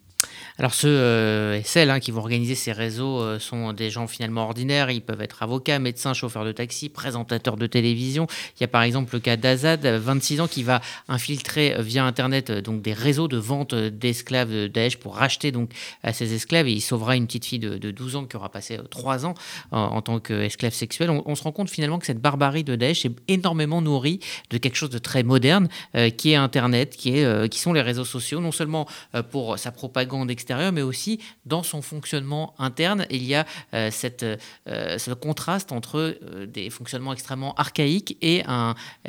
Alors 0.60 0.74
ceux 0.74 1.54
et 1.54 1.62
celles 1.62 1.88
hein, 1.88 2.00
qui 2.00 2.10
vont 2.10 2.18
organiser 2.18 2.56
ces 2.56 2.72
réseaux 2.72 3.38
sont 3.38 3.72
des 3.72 3.90
gens 3.90 4.08
finalement 4.08 4.42
ordinaires. 4.42 4.90
Ils 4.90 5.00
peuvent 5.00 5.22
être 5.22 5.44
avocats, 5.44 5.78
médecins, 5.78 6.14
chauffeurs 6.14 6.44
de 6.44 6.50
taxi, 6.50 6.88
présentateurs 6.88 7.56
de 7.56 7.68
télévision. 7.68 8.26
Il 8.56 8.62
y 8.62 8.64
a 8.64 8.68
par 8.68 8.82
exemple 8.82 9.14
le 9.14 9.20
cas 9.20 9.36
d'Azad, 9.36 9.86
26 9.86 10.40
ans, 10.40 10.48
qui 10.48 10.64
va 10.64 10.80
infiltrer 11.06 11.76
via 11.78 12.04
Internet 12.04 12.50
donc 12.50 12.82
des 12.82 12.92
réseaux 12.92 13.28
de 13.28 13.36
vente 13.36 13.72
d'esclaves 13.72 14.50
de 14.50 14.66
Daesh 14.66 14.96
pour 14.96 15.14
racheter 15.14 15.52
donc 15.52 15.70
ces 16.12 16.34
esclaves 16.34 16.66
et 16.66 16.72
il 16.72 16.80
sauvera 16.80 17.14
une 17.14 17.26
petite 17.26 17.44
fille 17.44 17.60
de, 17.60 17.90
12 17.92 18.16
ans 18.16 18.24
qui 18.24 18.36
aura 18.36 18.48
passé 18.48 18.80
3 18.90 19.26
ans 19.26 19.34
en, 19.70 20.02
tant 20.02 20.18
qu'esclave 20.18 20.72
sexuelle. 20.72 21.10
On, 21.10 21.34
se 21.36 21.44
rend 21.44 21.52
compte 21.52 21.70
finalement 21.70 22.00
que 22.00 22.06
cette 22.06 22.20
barbarie 22.20 22.64
de 22.64 22.74
Daesh 22.74 23.06
est 23.06 23.14
énormément 23.28 23.80
nourrie 23.80 24.18
de 24.50 24.58
quelque 24.58 24.76
chose 24.76 24.90
de 24.90 24.98
très 24.98 25.22
moderne 25.22 25.68
qui 26.16 26.32
est 26.32 26.36
Internet, 26.36 26.96
qui, 26.96 27.16
est, 27.16 27.48
qui 27.48 27.60
sont 27.60 27.72
les 27.72 27.82
réseaux 27.82 28.04
sociaux, 28.04 28.40
non 28.40 28.50
seulement 28.50 28.88
pour 29.30 29.56
sa 29.56 29.70
propagande 29.70 30.32
extérieure, 30.32 30.47
mais 30.72 30.82
aussi 30.82 31.20
dans 31.46 31.62
son 31.62 31.82
fonctionnement 31.82 32.54
interne. 32.58 33.06
Il 33.10 33.24
y 33.24 33.34
a 33.34 33.46
euh, 33.74 33.90
euh, 34.22 34.98
ce 34.98 35.10
contraste 35.12 35.72
entre 35.72 36.18
euh, 36.22 36.46
des 36.46 36.70
fonctionnements 36.70 37.12
extrêmement 37.12 37.54
archaïques 37.54 38.16
et 38.22 38.42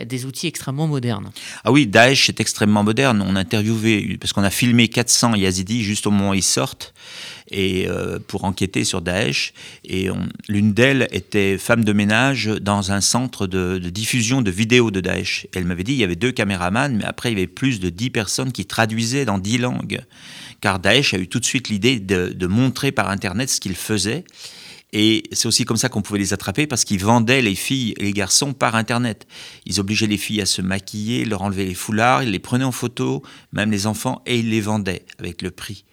des 0.03 0.25
outils 0.25 0.47
extrêmement 0.47 0.87
modernes. 0.87 1.31
Ah 1.63 1.71
oui, 1.71 1.87
Daesh 1.87 2.29
est 2.29 2.39
extrêmement 2.39 2.83
moderne. 2.83 3.23
On 3.25 3.35
a 3.35 3.43
parce 4.19 4.33
qu'on 4.33 4.43
a 4.43 4.49
filmé 4.49 4.87
400 4.87 5.35
yazidis 5.35 5.83
juste 5.83 6.07
au 6.07 6.11
moment 6.11 6.31
où 6.31 6.33
ils 6.33 6.43
sortent 6.43 6.93
et 7.51 7.87
pour 8.27 8.43
enquêter 8.43 8.83
sur 8.83 9.01
Daesh. 9.01 9.53
Et 9.83 10.09
l'une 10.47 10.73
d'elles 10.73 11.07
était 11.11 11.57
femme 11.57 11.83
de 11.83 11.93
ménage 11.93 12.45
dans 12.45 12.91
un 12.91 13.01
centre 13.01 13.47
de, 13.47 13.77
diffusion 13.89 14.41
de 14.41 14.51
vidéos 14.51 14.91
de 14.91 15.01
Daesh. 15.01 15.47
Elle 15.55 15.65
m'avait 15.65 15.83
dit 15.83 15.93
il 15.93 15.99
y 15.99 16.03
avait 16.03 16.15
deux 16.15 16.31
caméramans, 16.31 16.95
mais 16.95 17.05
après 17.05 17.31
il 17.31 17.33
y 17.33 17.41
avait 17.41 17.47
plus 17.47 17.79
de 17.79 17.89
10 17.89 18.09
personnes 18.11 18.51
qui 18.51 18.65
traduisaient 18.65 19.25
dans 19.25 19.39
10 19.39 19.57
langues 19.57 20.01
car 20.61 20.79
Daesh 20.79 21.13
a 21.13 21.17
eu 21.17 21.27
tout 21.27 21.39
de 21.39 21.45
suite 21.45 21.69
l'idée 21.69 21.99
de, 21.99 22.47
montrer 22.47 22.91
par 22.91 23.09
Internet 23.09 23.49
ce 23.49 23.59
qu'ils 23.59 23.75
faisaient. 23.75 24.23
Et 24.91 25.23
c'est 25.33 25.47
aussi 25.47 25.65
comme 25.65 25.77
ça 25.77 25.87
qu'on 25.87 26.01
pouvait 26.01 26.19
les 26.19 26.33
attraper 26.33 26.65
parce 26.65 26.83
qu'ils 26.83 27.03
vendaient 27.03 27.43
les 27.43 27.53
filles 27.53 27.93
et 27.97 28.05
les 28.05 28.11
garçons 28.11 28.53
par 28.53 28.75
Internet. 28.75 29.27
Ils 29.67 29.79
obligeaient 29.79 30.07
les 30.07 30.17
filles 30.17 30.41
à 30.41 30.47
se 30.47 30.63
maquiller, 30.63 31.25
leur 31.25 31.43
enlever 31.43 31.65
les 31.65 31.75
foulards, 31.75 32.23
ils 32.23 32.31
les 32.31 32.39
prenaient 32.39 32.65
en 32.65 32.71
photo, 32.71 33.21
même 33.53 33.69
les 33.69 33.85
enfants, 33.85 34.23
et 34.25 34.39
ils 34.39 34.49
les 34.49 34.61
vendaient 34.61 35.05
avec 35.19 35.43
le 35.43 35.51
prix. 35.51 35.85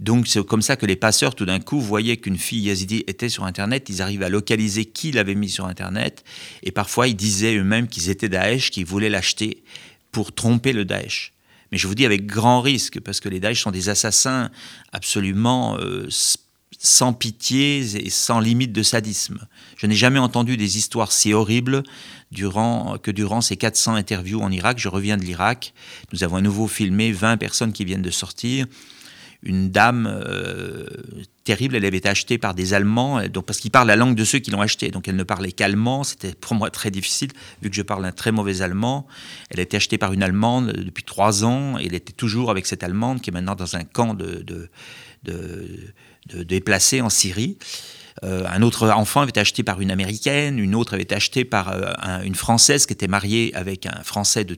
Donc 0.00 0.26
c'est 0.26 0.44
comme 0.44 0.60
ça 0.60 0.76
que 0.76 0.84
les 0.84 0.96
passeurs, 0.96 1.34
tout 1.34 1.46
d'un 1.46 1.60
coup, 1.60 1.80
voyaient 1.80 2.18
qu'une 2.18 2.36
fille 2.36 2.64
yazidi 2.64 3.04
était 3.06 3.30
sur 3.30 3.44
Internet, 3.44 3.88
ils 3.88 4.02
arrivaient 4.02 4.26
à 4.26 4.28
localiser 4.28 4.84
qui 4.84 5.12
l'avait 5.12 5.34
mis 5.34 5.48
sur 5.48 5.64
Internet, 5.64 6.22
et 6.62 6.72
parfois 6.72 7.08
ils 7.08 7.16
disaient 7.16 7.56
eux-mêmes 7.56 7.88
qu'ils 7.88 8.10
étaient 8.10 8.28
Daesh, 8.28 8.70
qu'ils 8.70 8.84
voulaient 8.84 9.08
l'acheter 9.08 9.62
pour 10.10 10.34
tromper 10.34 10.74
le 10.74 10.84
Daesh. 10.84 11.32
Mais 11.72 11.78
je 11.78 11.88
vous 11.88 11.94
dis 11.94 12.04
avec 12.04 12.26
grand 12.26 12.60
risque, 12.60 13.00
parce 13.00 13.18
que 13.18 13.30
les 13.30 13.40
Daesh 13.40 13.62
sont 13.62 13.70
des 13.70 13.88
assassins 13.88 14.50
absolument 14.92 15.78
euh, 15.78 16.06
sans 16.78 17.14
pitié 17.14 17.78
et 17.78 18.10
sans 18.10 18.40
limite 18.40 18.72
de 18.72 18.82
sadisme. 18.82 19.46
Je 19.76 19.86
n'ai 19.86 19.94
jamais 19.94 20.18
entendu 20.18 20.56
des 20.58 20.76
histoires 20.76 21.12
si 21.12 21.32
horribles 21.32 21.82
que 22.34 23.10
durant 23.10 23.40
ces 23.40 23.56
400 23.56 23.94
interviews 23.94 24.42
en 24.42 24.50
Irak. 24.50 24.78
Je 24.78 24.88
reviens 24.88 25.16
de 25.16 25.22
l'Irak. 25.22 25.74
Nous 26.12 26.24
avons 26.24 26.36
à 26.36 26.40
nouveau 26.40 26.68
filmé 26.68 27.12
20 27.12 27.36
personnes 27.38 27.72
qui 27.72 27.84
viennent 27.84 28.02
de 28.02 28.10
sortir 28.10 28.66
une 29.42 29.70
dame 29.70 30.06
euh, 30.06 30.86
terrible. 31.44 31.76
Elle 31.76 31.84
avait 31.84 31.98
été 31.98 32.08
achetée 32.08 32.38
par 32.38 32.54
des 32.54 32.74
Allemands, 32.74 33.18
euh, 33.18 33.28
donc 33.28 33.46
parce 33.46 33.58
qu'ils 33.58 33.70
parlent 33.70 33.88
la 33.88 33.96
langue 33.96 34.14
de 34.14 34.24
ceux 34.24 34.38
qui 34.38 34.50
l'ont 34.50 34.60
achetée. 34.60 34.90
Donc 34.90 35.08
elle 35.08 35.16
ne 35.16 35.24
parlait 35.24 35.52
qu'allemand. 35.52 36.04
C'était 36.04 36.34
pour 36.34 36.54
moi 36.54 36.70
très 36.70 36.90
difficile, 36.90 37.30
vu 37.62 37.70
que 37.70 37.76
je 37.76 37.82
parle 37.82 38.04
un 38.04 38.12
très 38.12 38.32
mauvais 38.32 38.62
allemand. 38.62 39.06
Elle 39.50 39.60
a 39.60 39.62
été 39.62 39.76
achetée 39.76 39.98
par 39.98 40.12
une 40.12 40.22
Allemande 40.22 40.72
depuis 40.72 41.04
trois 41.04 41.44
ans. 41.44 41.78
Et 41.78 41.86
elle 41.86 41.94
était 41.94 42.12
toujours 42.12 42.50
avec 42.50 42.66
cette 42.66 42.82
Allemande 42.82 43.20
qui 43.20 43.30
est 43.30 43.32
maintenant 43.32 43.56
dans 43.56 43.76
un 43.76 43.84
camp 43.84 44.14
de, 44.14 44.42
de, 44.42 44.68
de, 45.24 45.68
de 46.28 46.42
déplacés 46.42 47.00
en 47.00 47.10
Syrie. 47.10 47.58
Euh, 48.24 48.44
un 48.48 48.62
autre 48.62 48.88
enfant 48.90 49.22
avait 49.22 49.30
été 49.30 49.40
acheté 49.40 49.62
par 49.62 49.80
une 49.80 49.90
américaine, 49.90 50.58
une 50.58 50.74
autre 50.74 50.94
avait 50.94 51.02
été 51.02 51.14
achetée 51.14 51.44
par 51.44 51.70
euh, 51.70 52.22
une 52.24 52.34
française 52.34 52.86
qui 52.86 52.92
était 52.92 53.08
mariée 53.08 53.52
avec 53.54 53.86
un 53.86 54.02
français 54.02 54.44
de 54.44 54.56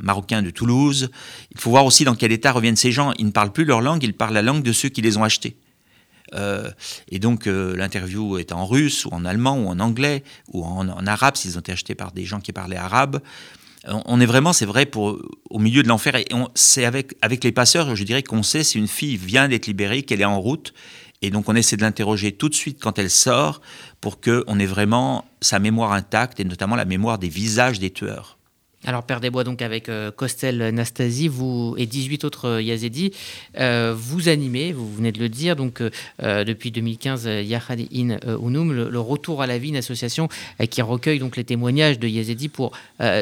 marocain 0.00 0.42
de 0.42 0.50
Toulouse. 0.50 1.10
Il 1.52 1.60
faut 1.60 1.70
voir 1.70 1.84
aussi 1.84 2.04
dans 2.04 2.14
quel 2.14 2.32
état 2.32 2.52
reviennent 2.52 2.76
ces 2.76 2.92
gens. 2.92 3.12
Ils 3.18 3.26
ne 3.26 3.30
parlent 3.30 3.52
plus 3.52 3.64
leur 3.64 3.80
langue, 3.80 4.02
ils 4.02 4.14
parlent 4.14 4.34
la 4.34 4.42
langue 4.42 4.62
de 4.62 4.72
ceux 4.72 4.88
qui 4.88 5.02
les 5.02 5.16
ont 5.16 5.24
achetés. 5.24 5.56
Euh, 6.34 6.70
et 7.10 7.18
donc 7.18 7.46
l'interview 7.46 8.38
est 8.38 8.50
en 8.50 8.66
russe 8.66 9.04
ou 9.04 9.10
en 9.10 9.24
allemand 9.24 9.58
ou 9.58 9.68
en 9.68 9.78
anglais 9.78 10.24
ou 10.52 10.64
en, 10.64 10.88
arabe 11.06 11.36
s'ils 11.36 11.58
ont 11.58 11.60
été 11.60 11.72
achetés 11.72 11.94
par 11.94 12.12
des 12.12 12.24
gens 12.24 12.40
qui 12.40 12.52
parlaient 12.52 12.76
arabe. 12.76 13.20
On 13.86 14.18
est 14.18 14.26
vraiment, 14.26 14.54
c'est 14.54 14.64
vrai, 14.64 14.90
au 14.94 15.58
milieu 15.58 15.82
de 15.82 15.88
l'enfer. 15.88 16.16
Et 16.16 16.26
c'est 16.54 16.86
avec 16.86 17.44
les 17.44 17.52
passeurs, 17.52 17.94
je 17.94 18.04
dirais 18.04 18.22
qu'on 18.22 18.42
sait 18.42 18.64
si 18.64 18.78
une 18.78 18.88
fille 18.88 19.18
vient 19.18 19.46
d'être 19.46 19.66
libérée, 19.66 20.02
qu'elle 20.02 20.22
est 20.22 20.24
en 20.26 20.40
route 20.40 20.72
et 21.24 21.30
donc 21.30 21.48
on 21.48 21.54
essaie 21.54 21.76
de 21.76 21.82
l'interroger 21.82 22.32
tout 22.32 22.50
de 22.50 22.54
suite 22.54 22.78
quand 22.82 22.98
elle 22.98 23.08
sort 23.08 23.62
pour 24.02 24.20
qu'on 24.20 24.58
ait 24.58 24.66
vraiment 24.66 25.24
sa 25.40 25.58
mémoire 25.58 25.92
intacte 25.92 26.38
et 26.38 26.44
notamment 26.44 26.76
la 26.76 26.84
mémoire 26.84 27.18
des 27.18 27.30
visages 27.30 27.78
des 27.78 27.90
tueurs. 27.90 28.36
Alors 28.86 29.02
Père 29.02 29.20
des 29.20 29.30
Bois, 29.30 29.44
donc 29.44 29.62
avec 29.62 29.88
euh, 29.88 30.10
Kostel 30.10 30.58
Nastasi 30.74 31.28
vous, 31.28 31.74
et 31.78 31.86
18 31.86 32.24
autres 32.24 32.48
euh, 32.48 32.62
Yazidis, 32.62 33.12
euh, 33.58 33.94
vous 33.96 34.28
animez, 34.28 34.72
vous 34.72 34.92
venez 34.92 35.10
de 35.10 35.18
le 35.20 35.30
dire, 35.30 35.56
donc 35.56 35.82
depuis 36.20 36.70
2015, 36.70 37.28
Yahad 37.44 37.80
in 37.94 38.18
Unum, 38.26 38.72
le, 38.72 39.00
retour 39.00 39.42
à 39.42 39.46
la 39.46 39.58
vie, 39.58 39.68
une 39.68 39.76
association 39.76 40.28
qui 40.70 40.82
recueille 40.82 41.18
donc 41.18 41.36
les 41.36 41.44
témoignages 41.44 41.98
de 41.98 42.08
Yazidis 42.08 42.48
pour 42.48 42.72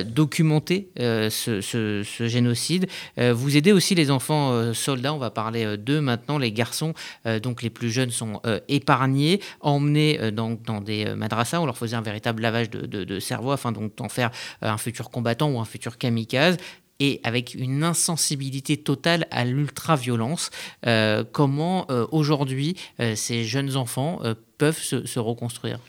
documenter 0.06 0.88
ce, 0.96 2.04
génocide. 2.20 2.88
vous 3.18 3.56
aidez 3.56 3.72
aussi 3.72 3.94
les 3.94 4.10
enfants 4.10 4.72
soldats, 4.74 5.14
on 5.14 5.18
va 5.18 5.30
parler 5.30 5.76
d'eux 5.76 6.00
maintenant, 6.00 6.38
les 6.38 6.52
garçons, 6.52 6.94
donc 7.42 7.62
les 7.62 7.70
plus 7.70 7.90
jeunes 7.90 8.10
sont 8.10 8.40
épargnés, 8.68 9.40
emmenés 9.60 10.30
dans, 10.32 10.80
des 10.80 11.14
madrasas, 11.14 11.60
on 11.60 11.66
leur 11.66 11.78
faisait 11.78 11.96
un 11.96 12.02
véritable 12.02 12.42
lavage 12.42 12.70
de, 12.70 12.86
de 12.86 13.20
cerveau 13.20 13.52
afin 13.52 13.72
d'en 13.72 14.08
faire 14.08 14.30
un 14.60 14.78
futur 14.78 15.10
combattant 15.10 15.51
ou 15.52 15.60
un 15.60 15.64
futur 15.64 15.98
kamikaze 15.98 16.56
et 17.02 17.20
avec 17.24 17.54
une 17.54 17.82
insensibilité 17.82 18.76
totale 18.76 19.26
à 19.32 19.44
l'ultra-violence. 19.44 20.50
Euh, 20.86 21.24
comment 21.30 21.86
euh, 21.90 22.06
aujourd'hui 22.12 22.76
euh, 23.00 23.16
ces 23.16 23.44
jeunes 23.44 23.76
enfants 23.76 24.20
peuvent 24.56 24.78
se, 24.78 25.18
reconstruire? 25.18 25.80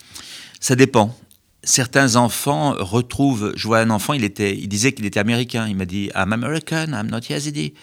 Ça 0.60 0.76
dépend. 0.76 1.16
Certains 1.64 2.16
enfants 2.16 2.74
retrouvent. 2.78 3.54
Je 3.56 3.68
vois 3.68 3.80
un 3.80 3.92
enfant, 3.92 4.14
il, 4.14 4.24
était, 4.24 4.58
il 4.58 4.68
disait 4.68 4.92
qu'il 4.92 5.06
était 5.06 5.20
américain. 5.20 5.68
Il 5.68 5.76
m'a 5.76 5.86
dit 5.86 6.10
I'm 6.16 6.34
American, 6.34 6.88
I'm 6.88 7.10
not 7.10 7.22
Yazidi. 7.30 7.74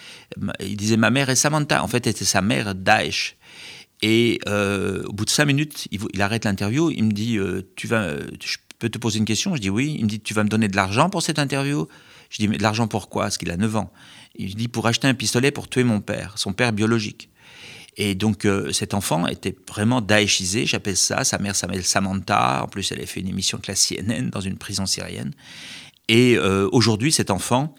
Il 0.59 0.75
disait 0.75 0.97
Ma 0.97 1.09
mère 1.09 1.29
est 1.29 1.35
Samantha. 1.35 1.81
En 1.83 1.87
fait, 1.87 2.05
c'était 2.05 2.25
sa 2.25 2.41
mère 2.41 2.75
Daesh. 2.75 3.37
Et 4.03 4.39
au 4.47 5.13
bout 5.13 5.25
de 5.25 5.29
cinq 5.29 5.45
minutes, 5.45 5.87
il, 5.91 6.21
arrête 6.21 6.45
l'interview. 6.45 6.91
Il 6.91 7.05
me 7.05 7.11
dit 7.11 7.39
Tu 7.75 7.87
vas, 7.87 8.17
peux 8.81 8.89
te 8.89 8.97
poser 8.97 9.19
une 9.19 9.25
question 9.25 9.55
Je 9.55 9.61
dis 9.61 9.69
oui. 9.69 9.95
Il 9.97 10.05
me 10.05 10.09
dit, 10.09 10.19
tu 10.19 10.33
vas 10.33 10.43
me 10.43 10.49
donner 10.49 10.67
de 10.67 10.75
l'argent 10.75 11.09
pour 11.09 11.21
cette 11.21 11.39
interview? 11.39 11.87
Je 12.29 12.37
dis, 12.37 12.47
mais 12.47 12.57
de 12.57 12.63
l'argent 12.63 12.87
pourquoi 12.87 13.23
Parce 13.23 13.37
qu'il 13.37 13.51
a 13.51 13.57
9 13.57 13.75
ans. 13.75 13.93
Il 14.35 14.55
dit, 14.55 14.67
pour 14.67 14.87
acheter 14.87 15.07
un 15.07 15.13
pistolet 15.13 15.51
pour 15.51 15.69
tuer 15.69 15.83
mon 15.83 16.01
père, 16.01 16.33
son 16.37 16.53
père 16.53 16.73
biologique. 16.73 17.29
Et 17.97 18.15
donc 18.15 18.45
euh, 18.45 18.71
cet 18.71 18.93
enfant 18.93 19.27
était 19.27 19.55
vraiment 19.67 19.99
daéchisé, 19.99 20.65
j'appelle 20.65 20.95
ça. 20.95 21.25
Sa 21.25 21.37
mère 21.37 21.55
s'appelle 21.55 21.83
Samantha. 21.83 22.63
En 22.63 22.67
plus, 22.67 22.91
elle 22.91 23.01
a 23.01 23.05
fait 23.05 23.19
une 23.19 23.27
émission 23.27 23.59
de 23.61 23.67
la 23.67 23.75
CNN 23.75 24.29
dans 24.29 24.39
une 24.39 24.57
prison 24.57 24.85
syrienne. 24.85 25.31
Et 26.07 26.37
euh, 26.37 26.69
aujourd'hui, 26.71 27.11
cet 27.11 27.31
enfant, 27.31 27.75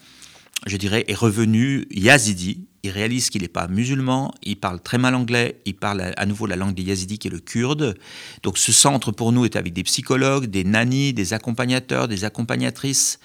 je 0.67 0.77
dirais, 0.77 1.03
est 1.07 1.15
revenu 1.15 1.87
yazidi. 1.89 2.67
Il 2.85 2.91
réalise 2.91 3.29
qu'il 3.29 3.43
n'est 3.43 3.47
pas 3.47 3.69
musulman, 3.69 4.33
il 4.43 4.57
parle 4.57 4.81
très 4.81 4.97
mal 4.97 5.15
anglais, 5.15 5.61
il 5.65 5.73
parle 5.73 6.13
à 6.17 6.25
nouveau 6.25 6.47
la 6.47 6.57
langue 6.57 6.75
des 6.75 6.83
yazidis 6.83 7.17
qui 7.17 7.29
est 7.29 7.31
le 7.31 7.39
kurde. 7.39 7.95
Donc 8.43 8.57
ce 8.57 8.73
centre 8.73 9.13
pour 9.13 9.31
nous 9.31 9.45
est 9.45 9.55
avec 9.55 9.71
des 9.71 9.83
psychologues, 9.83 10.47
des 10.47 10.65
nannies, 10.65 11.13
des 11.13 11.33
accompagnateurs, 11.33 12.09
des 12.09 12.25
accompagnatrices, 12.25 13.19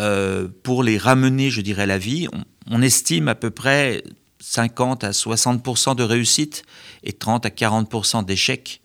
euh, 0.00 0.48
pour 0.62 0.82
les 0.82 0.98
ramener, 0.98 1.48
je 1.48 1.62
dirais, 1.62 1.84
à 1.84 1.86
la 1.86 1.96
vie. 1.96 2.28
On, 2.70 2.82
estime 2.82 3.28
à 3.28 3.34
peu 3.34 3.50
près 3.50 4.02
50 4.38 5.02
à 5.02 5.12
60% 5.12 5.96
de 5.96 6.02
réussite 6.02 6.62
et 7.02 7.14
30 7.14 7.46
à 7.46 7.50
40 7.50 8.26
d'échecs. 8.26 8.82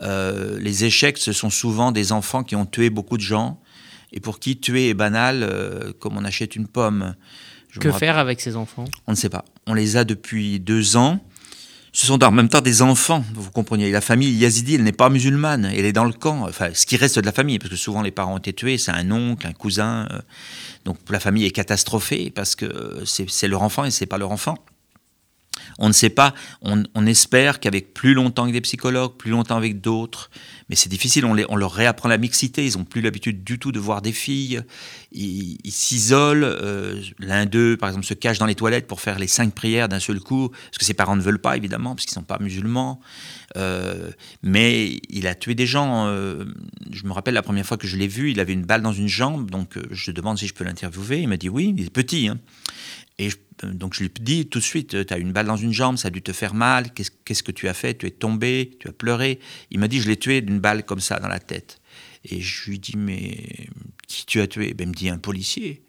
Euh, 0.00 0.58
les 0.60 0.84
échecs, 0.84 1.18
ce 1.18 1.32
sont 1.34 1.50
souvent 1.50 1.92
des 1.92 2.12
enfants 2.12 2.42
qui 2.42 2.56
ont 2.56 2.64
tué 2.64 2.88
beaucoup 2.88 3.18
de 3.18 3.22
gens, 3.22 3.60
et 4.12 4.20
pour 4.20 4.40
qui 4.40 4.58
tuer 4.58 4.88
est 4.88 4.94
banal, 4.94 5.42
euh, 5.42 5.92
comme 5.98 6.16
on 6.16 6.24
achète 6.24 6.56
une 6.56 6.68
pomme. 6.68 7.14
Que 7.80 7.92
faire 7.92 8.18
avec 8.18 8.40
ces 8.40 8.56
enfants? 8.56 8.84
On 9.06 9.12
ne 9.12 9.16
sait 9.16 9.28
pas. 9.28 9.44
On 9.66 9.74
les 9.74 9.96
a 9.96 10.04
depuis 10.04 10.60
deux 10.60 10.96
ans. 10.96 11.20
Ce 11.94 12.06
sont 12.06 12.24
en 12.24 12.30
même 12.30 12.48
temps 12.48 12.62
des 12.62 12.80
enfants, 12.80 13.22
vous 13.34 13.50
comprenez. 13.50 13.90
La 13.90 14.00
famille 14.00 14.32
yazidi, 14.32 14.76
elle 14.76 14.82
n'est 14.82 14.92
pas 14.92 15.10
musulmane, 15.10 15.66
elle 15.66 15.84
est 15.84 15.92
dans 15.92 16.06
le 16.06 16.14
camp. 16.14 16.48
Enfin, 16.48 16.70
ce 16.72 16.86
qui 16.86 16.96
reste 16.96 17.18
de 17.18 17.26
la 17.26 17.32
famille, 17.32 17.58
parce 17.58 17.70
que 17.70 17.76
souvent 17.76 18.00
les 18.00 18.10
parents 18.10 18.34
ont 18.34 18.38
été 18.38 18.54
tués, 18.54 18.78
c'est 18.78 18.92
un 18.92 19.10
oncle, 19.10 19.46
un 19.46 19.52
cousin. 19.52 20.08
Euh. 20.10 20.20
donc 20.86 20.96
la 21.10 21.20
famille 21.20 21.44
est 21.44 21.50
catastrophée 21.50 22.30
parce 22.30 22.56
que 22.56 23.02
c'est 23.04 23.46
leur 23.46 23.62
enfant 23.62 23.84
et 23.84 23.90
c'est 23.90 24.06
pas 24.06 24.16
leur 24.16 24.30
enfant. 24.30 24.56
On 25.78 25.88
ne 25.88 25.92
sait 25.92 26.10
pas, 26.10 26.34
on, 26.62 27.06
espère 27.06 27.60
qu'avec 27.60 27.94
plus 27.94 28.14
longtemps 28.14 28.46
que 28.46 28.52
des 28.52 28.60
psychologues, 28.60 29.16
plus 29.16 29.30
longtemps 29.30 29.56
avec 29.56 29.80
d'autres, 29.80 30.30
mais 30.68 30.76
c'est 30.76 30.88
difficile, 30.88 31.24
on, 31.24 31.56
leur 31.56 31.72
réapprend 31.72 32.08
la 32.08 32.18
mixité, 32.18 32.64
ils 32.66 32.78
n'ont 32.78 32.84
plus 32.84 33.00
l'habitude 33.00 33.44
du 33.44 33.58
tout 33.58 33.72
de 33.72 33.78
voir 33.78 34.02
des 34.02 34.12
filles, 34.12 34.62
ils 35.12 35.58
s'isolent, 35.70 36.44
euh, 36.44 37.00
l'un 37.18 37.46
d'eux 37.46 37.76
par 37.76 37.88
exemple 37.88 38.06
se 38.06 38.14
cache 38.14 38.38
dans 38.38 38.46
les 38.46 38.54
toilettes 38.54 38.86
pour 38.86 39.00
faire 39.00 39.18
les 39.18 39.26
cinq 39.26 39.54
prières 39.54 39.88
d'un 39.88 40.00
seul 40.00 40.20
coup, 40.20 40.48
parce 40.48 40.78
que 40.78 40.84
ses 40.84 40.94
parents 40.94 41.16
ne 41.16 41.22
veulent 41.22 41.40
pas 41.40 41.56
évidemment, 41.56 41.94
parce 41.94 42.06
qu'ils 42.06 42.16
ne 42.16 42.22
sont 42.22 42.26
pas 42.26 42.38
musulmans, 42.38 43.00
euh, 43.56 44.10
mais 44.42 45.00
il 45.10 45.26
a 45.26 45.34
tué 45.34 45.54
des 45.54 45.66
gens, 45.66 46.06
euh, 46.06 46.44
je 46.90 47.04
me 47.04 47.12
rappelle 47.12 47.34
la 47.34 47.42
première 47.42 47.66
fois 47.66 47.76
que 47.76 47.86
je 47.86 47.96
l'ai 47.96 48.08
vu, 48.08 48.30
il 48.30 48.40
avait 48.40 48.52
une 48.52 48.64
balle 48.64 48.82
dans 48.82 48.92
une 48.92 49.08
jambe, 49.08 49.50
donc 49.50 49.78
je 49.90 50.10
demande 50.12 50.38
si 50.38 50.46
je 50.46 50.54
peux 50.54 50.64
l'interviewer, 50.64 51.20
il 51.20 51.28
m'a 51.28 51.36
dit 51.36 51.48
oui, 51.48 51.74
il 51.76 51.86
est 51.86 51.90
petit, 51.90 52.28
hein. 52.28 52.38
Et 53.22 53.30
euh, 53.64 53.72
donc 53.72 53.94
je 53.94 54.00
lui 54.00 54.10
dis 54.20 54.46
tout 54.46 54.58
de 54.58 54.64
suite, 54.64 54.94
euh, 54.94 55.04
tu 55.04 55.14
as 55.14 55.18
une 55.18 55.32
balle 55.32 55.46
dans 55.46 55.56
une 55.56 55.72
jambe, 55.72 55.96
ça 55.96 56.08
a 56.08 56.10
dû 56.10 56.22
te 56.22 56.32
faire 56.32 56.54
mal, 56.54 56.92
qu'est-ce 56.92 57.42
que 57.42 57.52
tu 57.52 57.68
as 57.68 57.74
fait? 57.74 57.96
Tu 57.96 58.06
es 58.06 58.10
tombé, 58.10 58.76
tu 58.80 58.88
as 58.88 58.92
pleuré. 58.92 59.38
Il 59.70 59.78
m'a 59.78 59.88
dit, 59.88 60.00
je 60.00 60.08
l'ai 60.08 60.16
tué 60.16 60.40
d'une 60.40 60.58
balle 60.58 60.84
comme 60.84 61.00
ça 61.00 61.20
dans 61.20 61.28
la 61.28 61.38
tête. 61.38 61.80
Et 62.24 62.40
je 62.40 62.70
lui 62.70 62.78
dis, 62.78 62.96
mais 62.96 63.68
qui 64.08 64.26
tu 64.26 64.40
as 64.40 64.46
tué? 64.48 64.74
Ben, 64.74 64.84
Il 64.84 64.88
me 64.88 64.94
dit, 64.94 65.08
un 65.08 65.18
policier. 65.18 65.84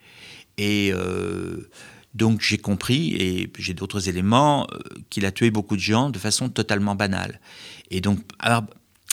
Et 0.58 0.92
euh, 0.94 1.70
donc 2.14 2.42
j'ai 2.42 2.60
compris, 2.60 3.16
et 3.16 3.52
j'ai 3.58 3.74
d'autres 3.74 4.08
éléments, 4.08 4.68
qu'il 5.10 5.26
a 5.26 5.32
tué 5.32 5.50
beaucoup 5.50 5.76
de 5.76 5.82
gens 5.82 6.12
de 6.12 6.20
façon 6.20 6.50
totalement 6.50 6.94
banale. 6.94 7.40
Et 7.90 8.02
donc, 8.02 8.20
alors, 8.38 8.66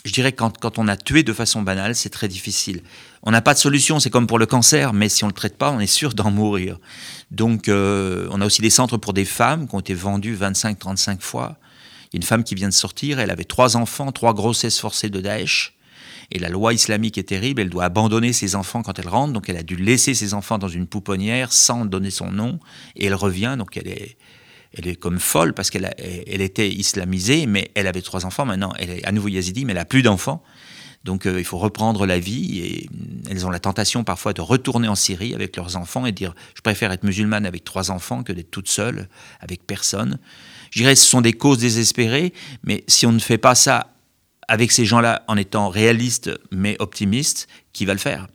je 0.04 0.12
dirais 0.12 0.32
que 0.32 0.38
quand, 0.38 0.58
quand 0.58 0.78
on 0.78 0.88
a 0.88 0.96
tué 0.96 1.22
de 1.22 1.32
façon 1.32 1.62
banale, 1.62 1.94
c'est 1.94 2.08
très 2.08 2.28
difficile. 2.28 2.82
On 3.22 3.30
n'a 3.30 3.42
pas 3.42 3.52
de 3.52 3.58
solution, 3.58 4.00
c'est 4.00 4.10
comme 4.10 4.26
pour 4.26 4.38
le 4.38 4.46
cancer, 4.46 4.92
mais 4.92 5.08
si 5.08 5.24
on 5.24 5.26
ne 5.26 5.32
le 5.32 5.36
traite 5.36 5.58
pas, 5.58 5.70
on 5.70 5.80
est 5.80 5.86
sûr 5.86 6.14
d'en 6.14 6.30
mourir. 6.30 6.78
Donc, 7.30 7.68
euh, 7.68 8.26
on 8.30 8.40
a 8.40 8.46
aussi 8.46 8.62
des 8.62 8.70
centres 8.70 8.96
pour 8.96 9.12
des 9.12 9.26
femmes 9.26 9.68
qui 9.68 9.74
ont 9.74 9.80
été 9.80 9.94
vendues 9.94 10.36
25-35 10.36 11.20
fois. 11.20 11.58
Il 12.12 12.16
y 12.16 12.16
a 12.16 12.18
une 12.18 12.26
femme 12.26 12.44
qui 12.44 12.54
vient 12.54 12.68
de 12.68 12.74
sortir, 12.74 13.20
elle 13.20 13.30
avait 13.30 13.44
trois 13.44 13.76
enfants, 13.76 14.10
trois 14.10 14.32
grossesses 14.32 14.80
forcées 14.80 15.10
de 15.10 15.20
Daesh. 15.20 15.76
Et 16.32 16.38
la 16.38 16.48
loi 16.48 16.72
islamique 16.72 17.18
est 17.18 17.24
terrible, 17.24 17.60
elle 17.60 17.70
doit 17.70 17.84
abandonner 17.84 18.32
ses 18.32 18.54
enfants 18.54 18.82
quand 18.82 18.98
elle 18.98 19.08
rentre, 19.08 19.32
donc 19.32 19.48
elle 19.48 19.56
a 19.56 19.62
dû 19.62 19.76
laisser 19.76 20.14
ses 20.14 20.32
enfants 20.32 20.58
dans 20.58 20.68
une 20.68 20.86
pouponnière 20.86 21.52
sans 21.52 21.84
donner 21.84 22.10
son 22.10 22.30
nom, 22.30 22.58
et 22.96 23.06
elle 23.06 23.14
revient, 23.14 23.56
donc 23.58 23.76
elle 23.76 23.88
est, 23.88 24.16
elle 24.76 24.86
est 24.86 24.96
comme 24.96 25.18
folle 25.18 25.52
parce 25.54 25.70
qu'elle 25.70 25.92
elle 25.98 26.40
était 26.40 26.70
islamisée, 26.70 27.46
mais 27.46 27.70
elle 27.74 27.86
avait 27.86 28.02
trois 28.02 28.26
enfants, 28.26 28.44
maintenant 28.44 28.72
elle 28.78 28.90
est 28.90 29.04
à 29.04 29.12
nouveau 29.12 29.28
yazidi, 29.28 29.64
mais 29.64 29.72
elle 29.72 29.78
a 29.78 29.84
plus 29.84 30.02
d'enfants. 30.02 30.42
Donc 31.04 31.26
euh, 31.26 31.38
il 31.38 31.44
faut 31.44 31.58
reprendre 31.58 32.06
la 32.06 32.18
vie 32.18 32.58
et 32.58 32.90
elles 33.30 33.46
ont 33.46 33.50
la 33.50 33.58
tentation 33.58 34.04
parfois 34.04 34.32
de 34.32 34.42
retourner 34.42 34.86
en 34.86 34.94
Syrie 34.94 35.34
avec 35.34 35.56
leurs 35.56 35.76
enfants 35.76 36.04
et 36.04 36.12
dire 36.12 36.34
je 36.54 36.60
préfère 36.60 36.92
être 36.92 37.04
musulmane 37.04 37.46
avec 37.46 37.64
trois 37.64 37.90
enfants 37.90 38.22
que 38.22 38.32
d'être 38.32 38.50
toute 38.50 38.68
seule 38.68 39.08
avec 39.40 39.66
personne. 39.66 40.18
Je 40.70 40.80
dirais 40.80 40.94
ce 40.94 41.06
sont 41.06 41.22
des 41.22 41.32
causes 41.32 41.58
désespérées, 41.58 42.34
mais 42.64 42.84
si 42.86 43.06
on 43.06 43.12
ne 43.12 43.18
fait 43.18 43.38
pas 43.38 43.54
ça 43.54 43.94
avec 44.46 44.72
ces 44.72 44.84
gens-là 44.84 45.24
en 45.26 45.36
étant 45.36 45.68
réaliste 45.68 46.30
mais 46.50 46.76
optimiste, 46.80 47.48
qui 47.72 47.86
va 47.86 47.94
le 47.94 47.98
faire? 47.98 48.26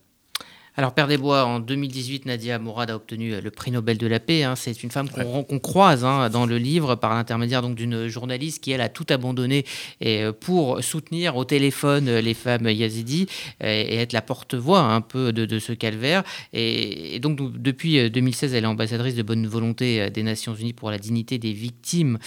Alors, 0.77 0.93
Père 0.93 1.07
des 1.07 1.17
Bois, 1.17 1.45
en 1.45 1.61
2018, 1.61 2.25
Nadia 2.25 2.59
Mourad 2.59 2.91
a 2.91 2.97
obtenu 2.97 3.33
euh, 3.33 3.39
le 3.39 3.49
prix 3.49 3.71
Nobel 3.71 3.97
de 3.97 4.07
la 4.07 4.19
paix. 4.19 4.43
Hein. 4.43 4.57
C'est 4.57 4.83
une 4.83 4.91
femme 4.91 5.07
qu'on 5.09 5.59
croise 5.59 6.03
hein, 6.03 6.29
dans 6.29 6.45
le 6.45 6.57
livre 6.57 6.95
par 6.95 7.13
l'intermédiaire 7.13 7.61
d'une 7.63 8.09
journaliste 8.09 8.61
qui, 8.61 8.71
elle, 8.71 8.81
a 8.81 8.89
tout 8.89 9.05
abandonné 9.09 9.63
et, 10.01 10.23
euh, 10.23 10.33
pour 10.33 10.83
soutenir 10.83 11.37
au 11.37 11.45
téléphone 11.45 12.09
euh, 12.09 12.19
les 12.19 12.33
femmes 12.33 12.67
yazidis 12.67 13.27
et, 13.61 13.95
être 13.95 14.11
la 14.11 14.21
porte-voix 14.21 14.81
un 14.81 14.99
peu 14.99 15.31
de, 15.31 15.59
ce 15.59 15.71
calvaire. 15.71 16.23
Et, 16.51 17.19
donc, 17.19 17.39
depuis 17.57 18.09
2016, 18.09 18.53
elle 18.53 18.65
est 18.65 18.67
ambassadrice 18.67 19.15
de 19.15 19.23
bonne 19.23 19.47
volonté 19.47 20.09
des 20.09 20.23
Nations 20.23 20.55
Unies 20.55 20.73
pour 20.73 20.91
la 20.91 20.97
dignité 20.97 21.37
des 21.37 21.53
victimes 21.53 22.17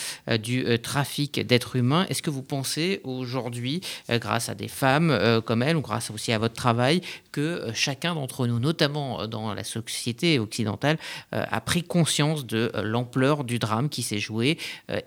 du 0.42 0.64
trafic 0.78 1.46
d'êtres 1.46 1.76
humains. 1.76 2.06
Est-ce 2.08 2.22
que 2.22 2.30
vous 2.30 2.42
pensez 2.42 3.00
aujourd'hui, 3.04 3.82
grâce 4.08 4.48
à 4.48 4.54
des 4.54 4.68
femmes 4.68 5.42
comme 5.44 5.62
elle 5.62 5.76
ou 5.76 5.82
grâce 5.82 6.10
aussi 6.10 6.32
à 6.32 6.38
votre 6.38 6.54
travail, 6.54 7.02
que 7.32 7.66
chacun 7.74 8.14
d'entre 8.14 8.37
nous, 8.46 8.58
notamment 8.58 9.22
euh, 9.22 9.26
dans 9.26 9.54
la 9.54 9.64
société 9.64 10.38
occidentale, 10.38 10.98
euh, 11.34 11.44
a 11.50 11.60
pris 11.60 11.82
conscience 11.82 12.46
de 12.46 12.70
euh, 12.74 12.82
l'ampleur 12.82 13.44
du 13.44 13.58
drame 13.58 13.88
qui 13.88 14.02
s'est 14.02 14.18
joué 14.18 14.58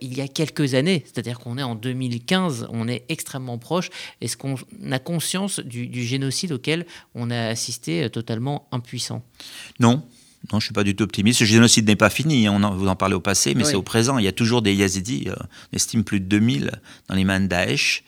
il 0.01 0.17
y 0.17 0.21
a 0.21 0.27
quelques 0.27 0.73
années. 0.73 1.03
C'est-à-dire 1.05 1.39
qu'on 1.39 1.57
est 1.57 1.63
en 1.63 1.75
2015, 1.75 2.67
on 2.71 2.87
est 2.87 3.03
extrêmement 3.09 3.57
proche. 3.57 3.89
Est-ce 4.21 4.37
qu'on 4.37 4.55
a 4.91 4.99
conscience 4.99 5.59
du, 5.59 6.03
génocide 6.03 6.51
auquel 6.51 6.85
on 7.15 7.29
a 7.31 7.47
assisté 7.47 8.09
totalement 8.09 8.67
impuissant? 8.71 9.23
Non, 9.79 9.91
non, 9.93 10.03
je 10.51 10.55
ne 10.55 10.61
suis 10.61 10.73
pas 10.73 10.83
du 10.83 10.95
tout 10.95 11.03
optimiste. 11.03 11.39
Ce 11.39 11.45
génocide 11.45 11.87
n'est 11.87 11.95
pas 11.95 12.09
fini. 12.09 12.47
Hein. 12.47 12.53
On 12.55 12.63
en, 12.63 12.75
vous 12.75 12.87
en 12.87 12.95
parlez 12.95 13.15
au 13.15 13.19
passé, 13.19 13.55
mais 13.55 13.63
c'est 13.63 13.75
au 13.75 13.83
présent. 13.83 14.17
Il 14.17 14.25
y 14.25 14.27
a 14.27 14.33
toujours 14.33 14.61
des 14.61 14.73
Yazidis, 14.73 15.27
on 15.29 15.75
estime 15.75 16.03
plus 16.03 16.19
de 16.19 16.25
2000 16.25 16.71
dans 17.07 17.15
les 17.15 17.23
mains 17.23 17.39
de 17.39 17.47
Daesh. 17.47 18.03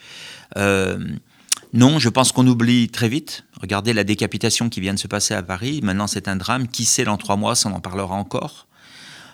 Non, 1.73 1.99
je 1.99 2.09
pense 2.09 2.31
qu'on 2.31 2.45
oublie 2.47 2.87
très 2.89 3.09
vite. 3.09 3.45
Regardez 3.59 3.93
la 3.93 4.03
décapitation 4.03 4.69
qui 4.69 4.79
vient 4.79 4.93
de 4.93 4.99
se 4.99 5.07
passer 5.07 5.33
à 5.33 5.41
Paris. 5.41 5.79
Maintenant, 5.81 6.07
c'est 6.07 6.27
un 6.27 6.35
drame. 6.35 6.67
Qui 6.67 6.85
sait 6.85 7.03
dans 7.03 7.17
trois 7.17 7.35
mois, 7.35 7.55
ça 7.55 7.69
on 7.69 7.73
en 7.73 7.79
parlera 7.79 8.15
encore? 8.15 8.67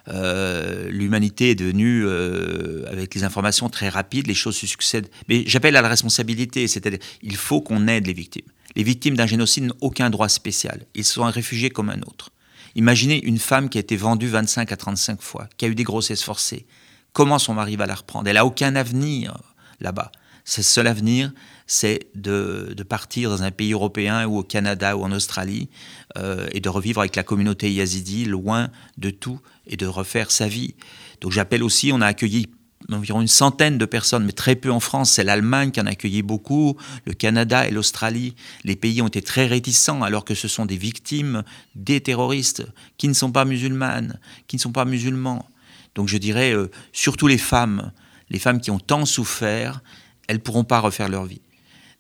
Euh, 0.07 0.89
l'humanité 0.89 1.51
est 1.51 1.55
devenue, 1.55 2.03
euh, 2.05 2.85
avec 2.89 3.13
les 3.13 3.23
informations 3.23 3.69
très 3.69 3.89
rapides, 3.89 4.27
les 4.27 4.33
choses 4.33 4.55
se 4.55 4.65
succèdent. 4.65 5.09
Mais 5.27 5.43
j'appelle 5.45 5.75
à 5.75 5.81
la 5.81 5.89
responsabilité, 5.89 6.67
c'est-à-dire 6.67 6.99
il 7.21 7.35
faut 7.35 7.61
qu'on 7.61 7.87
aide 7.87 8.07
les 8.07 8.13
victimes. 8.13 8.45
Les 8.75 8.83
victimes 8.83 9.15
d'un 9.15 9.27
génocide 9.27 9.65
n'ont 9.65 9.75
aucun 9.81 10.09
droit 10.09 10.29
spécial. 10.29 10.85
Ils 10.95 11.03
sont 11.03 11.25
un 11.25 11.31
réfugié 11.31 11.69
comme 11.69 11.89
un 11.89 12.01
autre. 12.01 12.31
Imaginez 12.75 13.23
une 13.25 13.39
femme 13.39 13.69
qui 13.69 13.77
a 13.77 13.81
été 13.81 13.97
vendue 13.97 14.27
25 14.27 14.71
à 14.71 14.77
35 14.77 15.21
fois, 15.21 15.49
qui 15.57 15.65
a 15.65 15.67
eu 15.67 15.75
des 15.75 15.83
grossesses 15.83 16.23
forcées. 16.23 16.65
Comment 17.13 17.39
son 17.39 17.53
mari 17.53 17.75
va 17.75 17.85
la 17.85 17.95
reprendre? 17.95 18.27
Elle 18.29 18.35
n'a 18.35 18.45
aucun 18.45 18.75
avenir 18.75 19.37
là-bas. 19.79 20.11
Son 20.45 20.61
seul 20.61 20.87
avenir, 20.87 21.31
c'est 21.69 22.07
de, 22.15 22.75
partir 22.89 23.29
dans 23.29 23.43
un 23.43 23.51
pays 23.51 23.73
européen 23.73 24.25
ou 24.25 24.39
au 24.39 24.43
Canada 24.43 24.97
ou 24.97 25.03
en 25.03 25.11
Australie 25.11 25.69
euh, 26.17 26.47
et 26.51 26.61
de 26.61 26.67
revivre 26.67 26.99
avec 26.99 27.15
la 27.15 27.21
communauté 27.21 27.71
yazidi 27.71 28.25
loin 28.25 28.69
de 28.97 29.11
tout 29.11 29.39
et 29.67 29.77
de 29.77 29.85
refaire 29.85 30.31
sa 30.31 30.47
vie. 30.47 30.73
Donc 31.21 31.31
j'appelle 31.31 31.61
aussi, 31.61 31.91
on 31.93 32.01
a 32.01 32.07
accueilli 32.07 32.47
environ 32.91 33.21
une 33.21 33.27
centaine 33.27 33.77
de 33.77 33.85
personnes, 33.85 34.25
mais 34.25 34.31
très 34.31 34.55
peu 34.55 34.71
en 34.71 34.79
France. 34.79 35.11
C'est 35.11 35.23
l'Allemagne 35.23 35.69
qui 35.69 35.79
en 35.79 35.85
a 35.85 35.91
accueilli 35.91 36.23
beaucoup, 36.23 36.75
le 37.05 37.13
Canada 37.13 37.67
et 37.67 37.71
l'Australie. 37.71 38.33
Les 38.63 38.75
pays 38.75 39.03
ont 39.03 39.07
été 39.07 39.21
très 39.21 39.45
réticents 39.45 40.01
alors 40.01 40.25
que 40.25 40.33
ce 40.33 40.47
sont 40.47 40.65
des 40.65 40.77
victimes 40.77 41.43
des 41.75 42.01
terroristes 42.01 42.65
qui 42.97 43.07
ne 43.07 43.13
sont 43.13 43.31
pas 43.31 43.45
musulmanes, 43.45 44.19
qui 44.47 44.55
ne 44.55 44.61
sont 44.61 44.71
pas 44.71 44.85
musulmans. 44.85 45.47
Donc 45.93 46.07
je 46.07 46.17
dirais 46.17 46.51
euh, 46.51 46.71
surtout 46.93 47.27
les 47.27 47.37
femmes, 47.37 47.91
les 48.31 48.39
femmes 48.39 48.59
qui 48.59 48.71
ont 48.71 48.79
tant 48.79 49.05
souffert, 49.05 49.83
elles 50.27 50.37
ne 50.37 50.41
pourront 50.41 50.63
pas 50.63 50.79
refaire 50.79 51.09
leur 51.09 51.25
vie. 51.25 51.41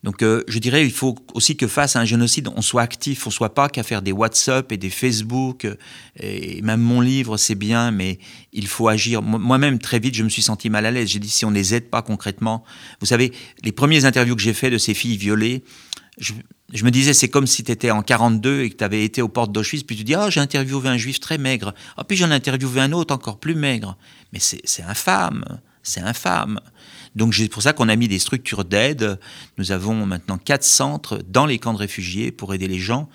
Donc 0.03 0.23
euh, 0.23 0.43
je 0.47 0.59
dirais 0.59 0.85
il 0.85 0.91
faut 0.91 1.15
aussi 1.33 1.57
que 1.57 1.67
face 1.67 1.95
à 1.95 1.99
un 1.99 2.05
génocide, 2.05 2.47
on 2.55 2.61
soit 2.61 2.81
actif, 2.81 3.27
on 3.27 3.31
soit 3.31 3.53
pas 3.53 3.67
qu'à 3.67 3.83
faire 3.83 4.01
des 4.01 4.13
WhatsApp 4.13 4.71
et 4.71 4.77
des 4.77 4.89
Facebook. 4.89 5.65
Euh, 5.65 5.75
et 6.19 6.61
même 6.61 6.79
mon 6.79 7.01
livre, 7.01 7.37
c'est 7.37 7.55
bien, 7.55 7.91
mais 7.91 8.19
il 8.53 8.67
faut 8.67 8.87
agir. 8.87 9.21
Moi-même, 9.21 9.79
très 9.79 9.99
vite, 9.99 10.15
je 10.15 10.23
me 10.23 10.29
suis 10.29 10.41
senti 10.41 10.69
mal 10.69 10.85
à 10.85 10.91
l'aise. 10.91 11.09
J'ai 11.09 11.19
dit 11.19 11.29
si 11.29 11.43
on 11.45 11.51
ne 11.51 11.55
les 11.55 11.75
aide 11.75 11.89
pas 11.89 12.01
concrètement. 12.01 12.63
Vous 13.01 13.07
savez, 13.07 13.33
les 13.63 13.71
premières 13.71 14.05
interviews 14.05 14.35
que 14.35 14.41
j'ai 14.41 14.53
fait 14.53 14.69
de 14.69 14.77
ces 14.77 14.93
filles 14.93 15.17
violées, 15.17 15.63
je, 16.19 16.83
me 16.83 16.91
disais, 16.91 17.13
c'est 17.13 17.29
comme 17.29 17.47
si 17.47 17.63
tu 17.63 17.71
étais 17.71 17.91
en 17.91 18.01
42 18.01 18.61
et 18.61 18.69
que 18.69 18.75
tu 18.75 18.83
avais 18.83 19.03
été 19.03 19.21
aux 19.21 19.29
portes 19.29 19.51
d'Auschwitz, 19.51 19.83
puis 19.83 19.95
tu 19.95 20.03
dis, 20.03 20.15
ah, 20.15 20.29
j'ai 20.29 20.41
interviewé 20.41 20.89
un 20.89 20.97
juif 20.97 21.19
très 21.19 21.37
maigre. 21.37 21.73
Ah, 21.97 22.03
puis 22.03 22.17
j'en 22.17 22.29
ai 22.29 22.33
interviewé 22.33 22.81
un 22.81 22.91
autre 22.91 23.13
encore 23.13 23.39
plus 23.39 23.55
maigre. 23.55 23.97
Mais 24.33 24.39
c'est 24.39 24.83
infâme, 24.83 25.45
c'est 25.89 26.01
infâme. 26.01 26.59
Donc 27.15 27.33
c'est 27.33 27.49
pour 27.49 27.61
ça 27.61 27.73
qu'on 27.73 27.89
a 27.89 27.95
mis 27.95 28.07
des 28.07 28.19
structures 28.19 28.65
d'aide. 28.65 29.19
Nous 29.57 29.71
avons 29.71 30.05
maintenant 30.05 30.37
quatre 30.37 30.63
centres 30.63 31.19
dans 31.27 31.45
les 31.45 31.59
camps 31.59 31.73
de 31.73 31.79
réfugiés 31.79 32.31
pour 32.31 32.53
aider 32.53 32.67
les 32.67 32.79
gens. 32.79 33.09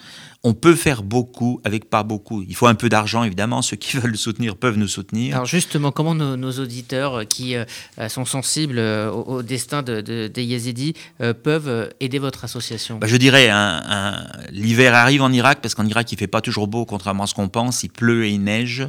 On 0.46 0.52
peut 0.52 0.74
faire 0.74 1.02
beaucoup 1.02 1.58
avec 1.64 1.88
pas 1.88 2.02
beaucoup. 2.02 2.42
Il 2.46 2.54
faut 2.54 2.66
un 2.66 2.74
peu 2.74 2.90
d'argent, 2.90 3.24
évidemment. 3.24 3.62
Ceux 3.62 3.76
qui 3.76 3.96
veulent 3.96 4.16
soutenir 4.16 4.56
peuvent 4.56 4.76
nous 4.76 4.88
soutenir. 4.88 5.37
Alors 5.37 5.46
justement, 5.46 5.90
comment 5.90 6.14
nos, 6.14 6.52
auditeurs 6.52 7.26
qui 7.26 7.56
euh, 7.56 7.64
sont 8.08 8.26
sensibles 8.26 8.78
euh, 8.78 9.10
au, 9.10 9.42
destin 9.42 9.82
de, 9.82 10.02
des 10.02 10.44
Yazidis 10.44 10.92
euh, 11.22 11.32
peuvent 11.32 11.88
aider 12.00 12.18
votre 12.18 12.44
association? 12.44 12.98
Bah, 12.98 13.06
Je 13.06 13.16
dirais, 13.16 13.48
un, 13.48 14.26
l'hiver 14.50 14.94
arrive 14.94 15.22
en 15.22 15.32
Irak, 15.32 15.60
parce 15.62 15.74
qu'en 15.74 15.87
Irak, 15.87 16.12
il 16.12 16.18
fait 16.18 16.26
pas 16.26 16.42
toujours 16.42 16.68
beau, 16.68 16.84
contrairement 16.84 17.24
à 17.24 17.26
ce 17.26 17.32
qu'on 17.32 17.48
pense. 17.48 17.82
Il 17.82 17.88
pleut 17.88 18.26
et 18.26 18.30
il 18.30 18.42
neige. 18.42 18.87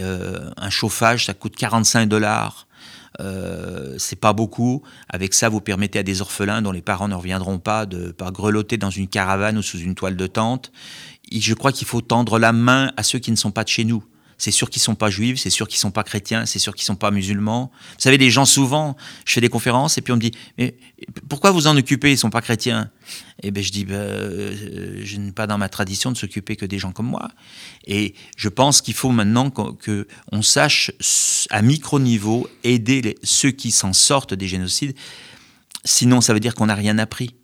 un 0.00 0.70
chauffage, 0.70 1.26
ça 1.26 1.34
coûte 1.34 1.54
45 1.54 2.08
dollars. 2.08 2.67
Euh, 3.20 3.94
c'est 3.98 4.20
pas 4.20 4.32
beaucoup. 4.32 4.82
Avec 5.08 5.34
ça, 5.34 5.48
vous 5.48 5.60
permettez 5.60 5.98
à 5.98 6.02
des 6.02 6.20
orphelins 6.20 6.62
dont 6.62 6.72
les 6.72 6.82
parents 6.82 7.08
ne 7.08 7.14
reviendront 7.14 7.58
pas 7.58 7.86
de 7.86 8.10
pas 8.10 8.30
grelotter 8.30 8.76
dans 8.76 8.90
une 8.90 9.08
caravane 9.08 9.58
ou 9.58 9.62
sous 9.62 9.78
une 9.78 9.94
toile 9.94 10.16
de 10.16 10.26
tente. 10.26 10.72
je 11.32 11.54
crois 11.54 11.72
qu'il 11.72 11.86
faut 11.86 12.00
tendre 12.00 12.38
la 12.38 12.52
main 12.52 12.92
à 12.96 13.02
ceux 13.02 13.18
qui 13.18 13.30
ne 13.30 13.36
sont 13.36 13.50
pas 13.50 13.64
de 13.64 13.68
chez 13.68 13.84
nous. 13.84 14.04
C'est 14.38 14.52
sûr 14.52 14.70
qu'ils 14.70 14.80
sont 14.80 14.94
pas 14.94 15.10
juifs, 15.10 15.40
c'est 15.40 15.50
sûr 15.50 15.66
qu'ils 15.66 15.78
sont 15.78 15.90
pas 15.90 16.04
chrétiens, 16.04 16.46
c'est 16.46 16.60
sûr 16.60 16.74
qu'ils 16.74 16.84
sont 16.84 16.96
pas 16.96 17.10
musulmans. 17.10 17.70
Vous 17.74 18.02
savez, 18.02 18.18
les 18.18 18.30
gens 18.30 18.44
souvent, 18.44 18.96
je 19.26 19.32
fais 19.32 19.40
des 19.40 19.48
conférences 19.48 19.98
et 19.98 20.00
puis 20.00 20.12
on 20.12 20.16
me 20.16 20.20
dit, 20.20 20.30
mais 20.56 20.76
pourquoi 21.28 21.50
vous 21.50 21.66
en 21.66 21.76
occupez, 21.76 22.12
ils 22.12 22.18
sont 22.18 22.30
pas 22.30 22.40
chrétiens 22.40 22.90
Et 23.42 23.48
eh 23.48 23.50
ben 23.50 23.62
je 23.62 23.72
dis, 23.72 23.84
ben, 23.84 23.94
euh, 23.94 25.00
je 25.04 25.16
n'ai 25.16 25.32
pas 25.32 25.48
dans 25.48 25.58
ma 25.58 25.68
tradition 25.68 26.12
de 26.12 26.16
s'occuper 26.16 26.54
que 26.54 26.66
des 26.66 26.78
gens 26.78 26.92
comme 26.92 27.08
moi. 27.08 27.30
Et 27.86 28.14
je 28.36 28.48
pense 28.48 28.80
qu'il 28.80 28.94
faut 28.94 29.10
maintenant 29.10 29.50
que 29.50 30.06
on 30.30 30.42
sache 30.42 30.92
à 31.50 31.60
micro 31.60 31.98
niveau 31.98 32.48
aider 32.62 33.16
ceux 33.24 33.50
qui 33.50 33.72
s'en 33.72 33.92
sortent 33.92 34.34
des 34.34 34.46
génocides. 34.46 34.94
Sinon, 35.84 36.20
ça 36.20 36.32
veut 36.32 36.40
dire 36.40 36.54
qu'on 36.54 36.66
n'a 36.66 36.74
rien 36.74 36.98
appris 36.98 37.34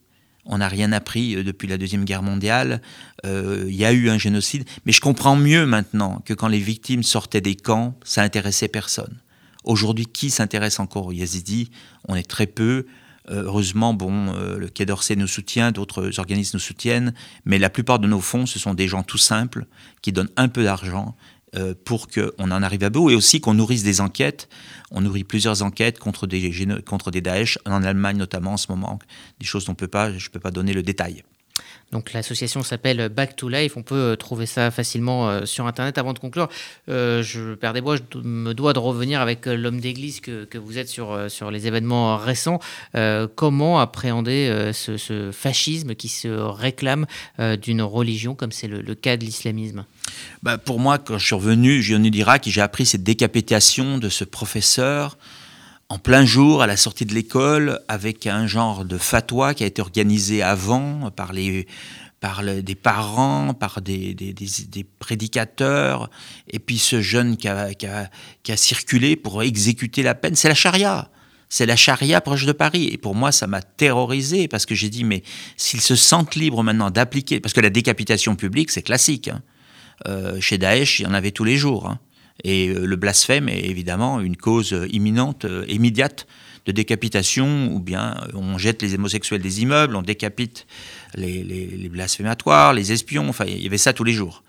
on 0.47 0.59
n'a 0.59 0.69
rien 0.69 0.93
appris 0.93 1.37
euh, 1.37 1.45
depuis 1.45 1.69
la 1.69 1.79
Deuxième 1.79 2.05
Guerre 2.05 2.23
mondiale. 2.23 2.81
Euh, 3.25 3.65
il 3.69 3.75
y 3.75 3.85
a 3.85 3.93
eu 3.93 4.09
un 4.09 4.19
génocide. 4.19 4.65
Mais 4.85 4.93
je 4.93 5.01
comprends 5.01 5.37
mieux 5.37 5.67
maintenant 5.67 6.23
que 6.25 6.35
quand 6.35 6.49
les 6.49 6.59
victimes 6.59 7.03
sortaient 7.03 7.41
des 7.41 7.57
camps, 7.57 7.99
ça 8.05 8.23
intéressait 8.23 8.69
personne. 8.69 9.17
Aujourd'hui, 9.65 10.07
qui 10.07 10.31
s'intéresse 10.31 10.79
encore 10.79 11.07
aux 11.07 11.13
Yazidis? 11.13 11.71
On 12.07 12.15
est 12.15 12.29
très 12.29 12.47
peu. 12.47 12.87
Euh, 13.31 13.45
heureusement, 13.45 13.95
bon, 13.95 14.35
le 14.35 14.69
Quai 14.69 14.85
d'Orsay 14.85 15.17
nous 15.17 15.27
soutient, 15.27 15.73
d'autres 15.73 16.19
organismes 16.19 16.57
nous 16.57 16.61
soutiennent, 16.61 17.15
mais 17.47 17.59
la 17.59 17.71
plupart 17.71 17.99
de 17.99 18.07
nos 18.07 18.21
fonds, 18.21 18.45
ce 18.45 18.59
sont 18.59 18.75
des 18.75 18.87
gens 18.87 19.03
tout 19.03 19.17
simples 19.17 19.65
qui 20.03 20.13
donnent 20.13 20.31
un 20.37 20.49
peu 20.49 20.65
d'argent 20.65 21.17
pour 21.85 22.09
qu'on 22.09 22.51
en 22.51 22.63
arrive 22.63 22.85
à 22.85 22.91
bout 22.91 23.11
et 23.11 23.15
aussi 23.15 23.41
qu'on 23.41 23.55
nourrisse 23.55 23.83
des 23.83 24.01
enquêtes. 24.01 24.49
On 24.91 25.01
nourrit 25.01 25.25
plusieurs 25.25 25.63
enquêtes 25.63 25.99
contre 25.99 26.27
des, 26.27 26.53
contre 26.87 27.11
Daesh, 27.11 27.59
en 27.67 27.83
Allemagne 27.83 28.17
notamment 28.17 28.53
en 28.53 28.57
ce 28.57 28.67
moment, 28.71 28.99
des 29.41 29.47
choses 29.47 29.65
dont 29.65 29.77
je 29.79 29.85
ne 29.85 30.31
peux 30.31 30.41
pas 30.41 30.51
donner 30.51 30.73
le 30.73 30.83
détail. 30.83 31.23
Donc 31.95 32.13
l'association 32.13 32.65
s'appelle 32.65 33.09
Back 33.09 33.37
to 33.37 33.49
Life. 33.49 33.77
On 33.77 33.85
peut 33.85 33.95
euh, 33.95 34.17
trouver 34.17 34.47
ça 34.47 34.73
facilement 34.73 35.29
euh, 35.29 35.47
sur 35.47 35.69
Internet. 35.69 35.97
Avant 35.97 36.13
de 36.13 36.19
conclure, 36.19 36.49
euh, 36.89 37.23
je, 37.23 37.55
Père 37.55 37.73
Desbois, 37.73 37.97
je 37.97 38.19
me 38.19 38.53
dois 38.53 38.73
de 38.73 38.81
revenir 38.81 39.21
avec 39.21 39.47
l'homme 39.47 39.81
d'église 39.81 40.21
que, 40.21 40.45
que, 40.45 40.59
vous 40.59 40.79
êtes 40.79 40.89
sur, 40.89 41.17
sur 41.29 41.53
les 41.53 41.69
événements 41.69 42.17
récents. 42.17 42.59
comment 43.37 43.79
appréhender 43.79 44.71
ce, 44.73 45.31
fascisme 45.31 45.95
qui 45.95 46.09
se 46.09 46.29
réclame 46.29 47.07
d'une 47.39 47.83
religion 47.83 48.35
comme 48.35 48.51
c'est 48.51 48.67
le, 48.67 48.95
cas 48.95 49.17
de 49.17 49.25
l'islamisme? 49.25 49.85
Bah 50.43 50.59
Pour 50.59 50.81
moi, 50.81 50.99
quand 50.99 51.19
je 51.19 51.27
suis 51.27 51.35
revenu, 51.35 51.83
je 51.83 51.95
viens 51.95 52.11
d'Irak 52.11 52.45
j'ai 52.47 52.61
appris 52.61 52.87
cette 52.87 53.05
décapitation 53.05 53.99
de 53.99 54.09
ce 54.09 54.25
professeur 54.25 55.17
en 55.95 55.99
plein 55.99 56.25
jour, 56.25 56.61
à 56.61 56.67
la 56.67 56.77
sortie 56.77 57.07
de 57.07 57.15
l'école, 57.15 57.79
avec 57.87 58.27
un 58.27 58.49
genre 58.49 58.85
de 58.85 58.99
fatwa 58.99 59.55
qui 59.55 59.63
a 59.63 59.67
été 59.69 59.81
organisé 59.81 60.43
avant 60.43 61.13
par, 61.13 61.33
les, 61.33 61.69
par 62.19 62.43
des 62.43 62.75
parents, 62.75 63.55
par 63.55 63.81
des, 63.81 64.13
des, 64.13 64.85
prédicateurs, 64.99 66.11
et 66.51 66.59
puis 66.59 66.79
ce 66.79 67.01
jeune 67.01 67.37
qui 67.37 67.47
a, 67.47 67.75
qui, 67.75 67.87
a, 67.87 68.11
qui 68.43 68.51
a, 68.51 68.57
circulé 68.57 69.15
pour 69.15 69.41
exécuter 69.45 70.03
la 70.03 70.17
peine, 70.17 70.35
c'est 70.35 70.49
la 70.49 70.57
charia. 70.57 71.11
C'est 71.49 71.67
la 71.67 71.77
charia 71.77 72.21
proche 72.21 72.45
de 72.45 72.51
Paris. 72.51 72.89
Et 72.93 72.99
pour 72.99 73.15
moi, 73.15 73.31
ça 73.31 73.47
m'a 73.47 73.63
terrorisé 73.63 74.49
parce 74.49 74.67
que 74.67 74.75
j'ai 74.75 74.91
dit, 74.91 75.05
mais 75.05 75.23
s'ils 75.57 75.81
se 75.81 75.95
sentent 75.95 76.35
libres 76.35 76.65
maintenant 76.65 76.91
d'appliquer, 76.91 77.39
parce 77.39 77.53
que 77.53 77.61
la 77.61 77.71
décapitation 77.71 78.35
publique, 78.35 78.73
c'est 78.73 78.83
classique. 78.83 79.29
Hein. 79.29 79.43
Euh, 80.09 80.41
chez 80.41 80.59
Daesh, 80.59 80.99
il 80.99 81.05
y 81.05 81.07
en 81.07 81.15
avait 81.15 81.31
tous 81.31 81.45
les 81.45 81.57
jours. 81.57 81.89
Hein. 81.89 82.01
Et 82.43 82.69
euh, 82.69 82.85
le 82.85 82.97
blasphème 82.97 83.49
est 83.49 83.67
évidemment 83.67 84.21
une 84.21 84.37
cause 84.37 84.77
imminente, 84.91 85.45
euh, 85.45 85.65
immédiate 85.69 86.27
de 86.67 86.73
décapitation, 86.73 87.73
ou 87.73 87.79
bien 87.79 88.17
euh, 88.23 88.37
on 88.39 88.59
jette 88.59 88.83
les 88.83 88.95
homosexuels 88.95 89.43
des 89.43 89.63
immeubles, 89.63 89.95
on 89.95 90.03
décapite 90.03 90.67
les, 91.15 91.45
les, 91.45 91.89
blasphématoires, 91.89 92.73
les 92.73 92.91
espions, 92.91 93.29
enfin 93.29 93.45
il 93.47 93.63
y 93.63 93.67
avait 93.67 93.79
ça 93.79 93.93
tous 93.93 94.05
les 94.05 94.13
jours. 94.13 94.43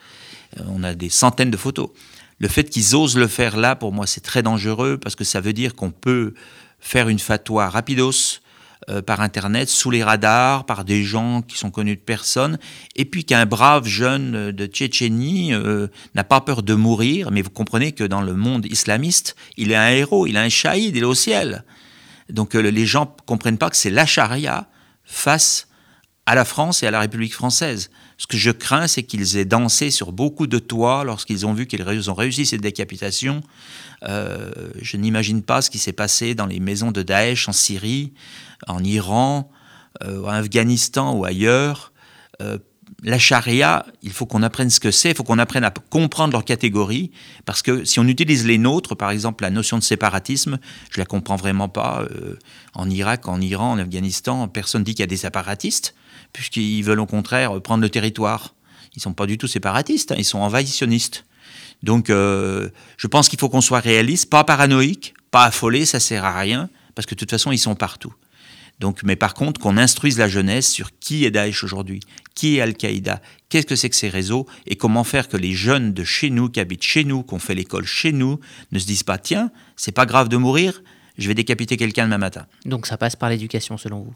On 0.67 0.83
a 0.83 0.95
des 0.95 1.09
centaines 1.09 1.51
de 1.51 1.57
photos. 1.57 1.89
Le 2.39 2.47
fait 2.47 2.69
qu'ils 2.69 2.95
osent 2.95 3.17
le 3.17 3.27
faire 3.27 3.57
là, 3.57 3.75
pour 3.75 3.91
moi, 3.91 4.07
c'est 4.07 4.21
très 4.21 4.41
dangereux 4.41 4.97
parce 4.97 5.15
que 5.15 5.23
ça 5.23 5.41
veut 5.41 5.53
dire 5.53 5.75
qu'on 5.75 5.91
peut 5.91 6.33
faire 6.79 7.09
une 7.09 7.19
fatwa 7.19 7.69
rapidos, 7.69 8.39
euh, 8.89 9.01
par 9.01 9.21
Internet, 9.21 9.69
sous 9.69 9.89
les 9.89 10.03
radars, 10.03 10.65
par 10.65 10.85
des 10.85 11.03
gens 11.03 11.41
qui 11.41 11.57
sont 11.57 11.71
connus 11.71 11.95
de 11.95 12.01
personne, 12.01 12.59
et 12.95 13.05
puis 13.05 13.25
qu'un 13.25 13.45
brave 13.45 13.87
jeune 13.87 14.35
euh, 14.35 14.51
de 14.51 14.65
Tchétchénie 14.65 15.53
euh, 15.53 15.87
n'a 16.13 16.23
pas 16.23 16.41
peur 16.41 16.61
de 16.61 16.73
mourir, 16.73 17.31
mais 17.31 17.41
vous 17.41 17.49
comprenez 17.49 17.93
que 17.93 18.03
dans 18.03 18.21
le 18.21 18.33
monde 18.33 18.65
islamiste, 18.65 19.35
il 19.57 19.71
est 19.71 19.75
un 19.75 19.89
héros, 19.89 20.27
il 20.27 20.35
est 20.35 20.39
un 20.39 20.49
shahid, 20.49 20.95
il 20.95 21.03
est 21.03 21.05
au 21.05 21.15
ciel. 21.15 21.63
Donc 22.29 22.53
les 22.55 22.85
gens 22.85 23.15
comprennent 23.25 23.57
pas 23.57 23.69
que 23.69 23.77
c'est 23.77 23.91
la 23.91 24.05
charia 24.05 24.67
face 25.03 25.67
à 26.25 26.35
la 26.35 26.43
France 26.43 26.81
et 26.83 26.87
à 26.87 26.91
la 26.91 26.99
République 26.99 27.33
française. 27.33 27.91
Ce 28.17 28.27
que 28.27 28.37
je 28.37 28.51
crains, 28.51 28.87
c'est 28.87 29.03
qu'ils 29.03 29.37
aient 29.37 29.45
dansé 29.45 29.91
sur 29.91 30.11
beaucoup 30.11 30.47
de 30.47 30.57
toits 30.57 31.03
lorsqu'ils 31.03 31.45
ont 31.45 31.53
vu 31.53 31.67
qu'ils 31.67 32.09
ont 32.09 32.13
réussi 32.13 32.45
cette 32.45 32.61
décapitation. 32.61 33.41
Euh, 34.03 34.51
je 34.81 34.95
n'imagine 34.95 35.41
pas 35.41 35.61
ce 35.61 35.69
qui 35.69 35.79
s'est 35.79 35.93
passé 35.93 36.33
dans 36.33 36.45
les 36.45 36.59
maisons 36.59 36.91
de 36.91 37.01
Daesh 37.01 37.49
en 37.49 37.51
Syrie, 37.51 38.13
en 38.67 38.83
Iran, 38.83 39.51
euh, 40.03 40.23
en 40.23 40.29
Afghanistan 40.29 41.13
ou 41.13 41.25
ailleurs. 41.25 41.91
Euh, 42.41 42.57
la 43.03 43.19
charia, 43.19 43.85
il 44.01 44.11
faut 44.11 44.25
qu'on 44.25 44.43
apprenne 44.43 44.69
ce 44.69 44.79
que 44.79 44.91
c'est, 44.91 45.11
il 45.11 45.15
faut 45.15 45.23
qu'on 45.23 45.37
apprenne 45.37 45.65
à 45.65 45.71
comprendre 45.71 46.31
leurs 46.31 46.45
catégories, 46.45 47.11
parce 47.43 47.61
que 47.61 47.83
si 47.83 47.99
on 47.99 48.07
utilise 48.07 48.45
les 48.45 48.57
nôtres, 48.57 48.95
par 48.95 49.11
exemple 49.11 49.43
la 49.43 49.49
notion 49.49 49.77
de 49.77 49.83
séparatisme, 49.83 50.57
je 50.89 50.99
la 50.99 51.05
comprends 51.05 51.35
vraiment 51.35 51.67
pas. 51.67 52.07
en 52.73 52.89
Irak, 52.89 53.27
en 53.27 53.41
Iran, 53.41 53.73
en 53.73 53.79
Afghanistan, 53.79 54.47
personne 54.47 54.83
dit 54.83 54.93
qu'il 54.93 55.01
y 55.01 55.03
a 55.03 55.07
des 55.07 55.17
séparatistes 55.17 55.93
puisqu'ils 56.35 56.83
veulent 56.83 56.99
au 56.99 57.05
contraire 57.05 57.61
prendre 57.61 57.81
le 57.81 57.89
territoire. 57.89 58.53
Ils 58.93 58.99
ne 58.99 59.01
sont 59.01 59.13
pas 59.13 59.25
du 59.25 59.37
tout 59.37 59.47
séparatistes, 59.47 60.11
hein, 60.11 60.15
ils 60.17 60.25
sont 60.25 60.39
envahissionnistes. 60.39 61.25
Donc 61.83 62.09
euh, 62.09 62.69
je 62.97 63.07
pense 63.07 63.29
qu'il 63.29 63.39
faut 63.39 63.49
qu'on 63.49 63.61
soit 63.61 63.79
réaliste, 63.79 64.29
pas 64.29 64.43
paranoïque, 64.43 65.13
pas 65.31 65.45
affolé, 65.45 65.85
ça 65.85 65.99
sert 65.99 66.25
à 66.25 66.37
rien, 66.37 66.69
parce 66.93 67.05
que 67.05 67.15
de 67.15 67.19
toute 67.19 67.31
façon 67.31 67.51
ils 67.51 67.59
sont 67.59 67.75
partout. 67.75 68.13
Donc, 68.79 69.03
mais 69.03 69.15
par 69.15 69.33
contre, 69.33 69.61
qu'on 69.61 69.77
instruise 69.77 70.17
la 70.17 70.27
jeunesse 70.27 70.69
sur 70.69 70.89
qui 70.99 71.23
est 71.23 71.31
Daesh 71.31 71.63
aujourd'hui, 71.63 72.01
qui 72.33 72.57
est 72.57 72.61
Al-Qaïda, 72.61 73.21
qu'est-ce 73.47 73.65
que 73.65 73.75
c'est 73.75 73.89
que 73.89 73.95
ces 73.95 74.09
réseaux, 74.09 74.47
et 74.65 74.75
comment 74.75 75.05
faire 75.05 75.29
que 75.29 75.37
les 75.37 75.53
jeunes 75.53 75.93
de 75.93 76.03
chez 76.03 76.29
nous, 76.29 76.49
qui 76.49 76.59
habitent 76.59 76.83
chez 76.83 77.05
nous, 77.05 77.23
qui 77.23 77.33
ont 77.33 77.39
fait 77.39 77.55
l'école 77.55 77.85
chez 77.85 78.11
nous, 78.11 78.39
ne 78.73 78.79
se 78.79 78.85
disent 78.85 79.03
pas 79.03 79.17
tiens, 79.17 79.49
c'est 79.77 79.93
pas 79.93 80.05
grave 80.05 80.27
de 80.27 80.35
mourir, 80.35 80.81
je 81.17 81.29
vais 81.29 81.33
décapiter 81.33 81.77
quelqu'un 81.77 82.03
demain 82.03 82.17
matin. 82.17 82.45
Donc 82.65 82.85
ça 82.85 82.97
passe 82.97 83.15
par 83.15 83.29
l'éducation 83.29 83.77
selon 83.77 83.99
vous? 83.99 84.13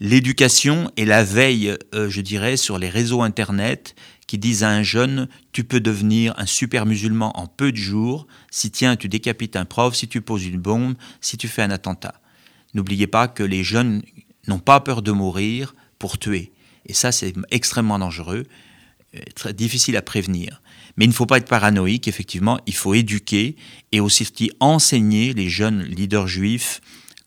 L'éducation 0.00 0.90
et 0.96 1.04
la 1.04 1.22
veille, 1.22 1.76
euh, 1.94 2.08
je 2.08 2.20
dirais, 2.20 2.56
sur 2.56 2.78
les 2.78 2.88
réseaux 2.88 3.22
Internet 3.22 3.94
qui 4.26 4.38
disent 4.38 4.62
à 4.64 4.70
un 4.70 4.82
jeune, 4.82 5.28
tu 5.52 5.64
peux 5.64 5.80
devenir 5.80 6.34
un 6.38 6.46
super 6.46 6.86
musulman 6.86 7.38
en 7.38 7.46
peu 7.46 7.72
de 7.72 7.76
jours 7.76 8.26
si 8.50 8.70
tiens, 8.70 8.96
tu 8.96 9.08
décapites 9.08 9.56
un 9.56 9.64
prof, 9.64 9.94
si 9.94 10.08
tu 10.08 10.20
poses 10.20 10.46
une 10.46 10.60
bombe, 10.60 10.94
si 11.20 11.36
tu 11.36 11.48
fais 11.48 11.62
un 11.62 11.70
attentat. 11.70 12.20
N'oubliez 12.74 13.06
pas 13.06 13.28
que 13.28 13.42
les 13.42 13.64
jeunes 13.64 14.02
n'ont 14.46 14.58
pas 14.58 14.80
peur 14.80 15.02
de 15.02 15.12
mourir 15.12 15.74
pour 15.98 16.18
tuer. 16.18 16.52
Et 16.86 16.94
ça, 16.94 17.12
c'est 17.12 17.34
extrêmement 17.50 17.98
dangereux, 17.98 18.46
euh, 19.14 19.20
très 19.34 19.52
difficile 19.52 19.96
à 19.96 20.02
prévenir. 20.02 20.62
Mais 20.96 21.04
il 21.04 21.08
ne 21.08 21.14
faut 21.14 21.26
pas 21.26 21.38
être 21.38 21.48
paranoïque, 21.48 22.08
effectivement, 22.08 22.58
il 22.66 22.74
faut 22.74 22.94
éduquer 22.94 23.56
et 23.92 24.00
aussi 24.00 24.26
enseigner 24.60 25.34
les 25.34 25.48
jeunes 25.48 25.82
leaders 25.82 26.28
juifs 26.28 26.80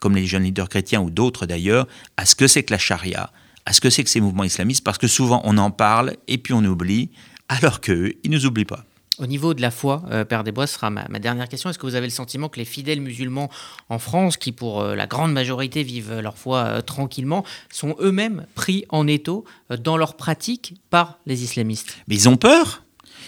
comme 0.04 0.18
les 0.18 0.26
jeunes 0.26 0.44
leaders 0.44 0.68
chrétiens 0.68 1.00
ou 1.00 1.10
d'autres 1.10 1.46
d'ailleurs, 1.46 1.88
à 2.18 2.26
ce 2.26 2.36
que 2.36 2.46
c'est 2.46 2.64
que 2.64 2.74
la 2.74 2.78
charia, 2.78 3.32
à 3.66 3.72
ce 3.72 3.80
que 3.80 3.90
c'est 3.90 4.04
que 4.04 4.10
ces 4.10 4.20
mouvements 4.20 4.44
islamistes, 4.44 4.84
parce 4.84 4.98
que 4.98 5.08
souvent 5.08 5.42
on 5.46 5.58
en 5.58 5.72
parle 5.72 6.18
et 6.28 6.38
puis 6.38 6.54
on 6.54 6.62
oublie, 6.66 7.10
alors 7.48 7.80
qu'eux, 7.80 8.12
ils 8.26 8.30
ne 8.30 8.36
nous 8.36 8.46
oublient 8.46 8.66
pas. 8.66 8.84
Au 9.18 9.28
niveau 9.28 9.54
de 9.54 9.62
la 9.62 9.72
foi, 9.72 10.04
euh, 10.12 10.26
Père 10.26 10.44
Desbois, 10.44 10.68
ce 10.68 10.74
sera 10.74 10.90
ma, 10.90 11.08
dernière 11.20 11.48
question. 11.48 11.70
Est-ce 11.70 11.80
que 11.80 11.86
vous 11.86 11.96
avez 11.96 12.08
le 12.08 12.12
sentiment 12.12 12.50
que 12.50 12.60
les 12.60 12.66
fidèles 12.66 13.00
musulmans 13.00 13.50
en 13.88 13.98
France, 13.98 14.36
qui 14.36 14.52
pour 14.52 14.82
euh, 14.82 14.94
la 14.94 15.08
grande 15.08 15.32
majorité 15.32 15.84
vivent 15.84 16.20
leur 16.20 16.38
foi 16.38 16.58
euh, 16.66 16.82
tranquillement, 16.82 17.46
sont 17.72 17.96
eux-mêmes 18.02 18.46
pris 18.56 18.84
en 18.90 19.08
étau 19.08 19.46
dans 19.80 19.96
leur 19.96 20.18
pratique 20.18 20.76
par 20.90 21.20
les 21.26 21.44
islamistes? 21.46 21.96
Mais 22.10 22.16
ils 22.16 22.28
ont 22.28 22.36
peur. 22.36 22.84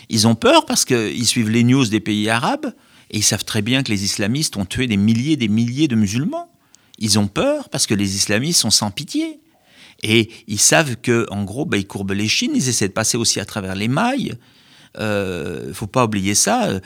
Ils 0.10 0.28
ont 0.28 0.36
peur 0.36 0.66
parce 0.66 0.84
qu'ils 0.84 1.26
suivent 1.26 1.52
les 1.52 1.64
news 1.64 1.86
des 1.86 2.02
pays 2.02 2.30
arabes 2.30 2.74
et 3.12 3.20
ils 3.20 3.24
savent 3.24 3.46
très 3.46 3.62
bien 3.62 3.82
que 3.82 3.92
les 3.92 4.04
islamistes 4.04 4.58
ont 4.58 4.66
tué 4.66 4.88
des 4.88 4.98
milliers 4.98 5.34
et 5.34 5.38
des 5.38 5.48
milliers 5.48 5.88
de 5.88 5.96
musulmans. 5.96 6.52
Ils 6.99 7.19
ont 7.19 7.27
peur 7.27 7.69
parce 7.69 7.88
que 7.88 7.93
les 7.93 8.15
islamistes 8.15 8.62
sont 8.62 8.71
sans 8.71 8.91
pitié. 8.91 9.39
Et 10.03 10.29
ils 10.47 10.60
savent 10.60 10.97
que, 10.97 11.25
en 11.31 11.43
gros, 11.43 11.65
bah, 11.65 11.77
ils 11.77 11.88
courbent 11.88 12.12
les 12.12 12.27
chines, 12.27 12.51
ils 12.53 12.69
essaient 12.69 12.88
de 12.88 12.93
passer 12.93 13.17
aussi 13.17 13.39
à 13.39 13.45
travers 13.45 13.75
les 13.75 13.88
mailles. 13.88 14.38
Il 14.97 15.01
euh, 15.01 15.73
faut 15.73 15.88
pas 15.88 16.05
oublier 16.05 16.36
ça. 16.36 16.69
Euh, 16.69 16.79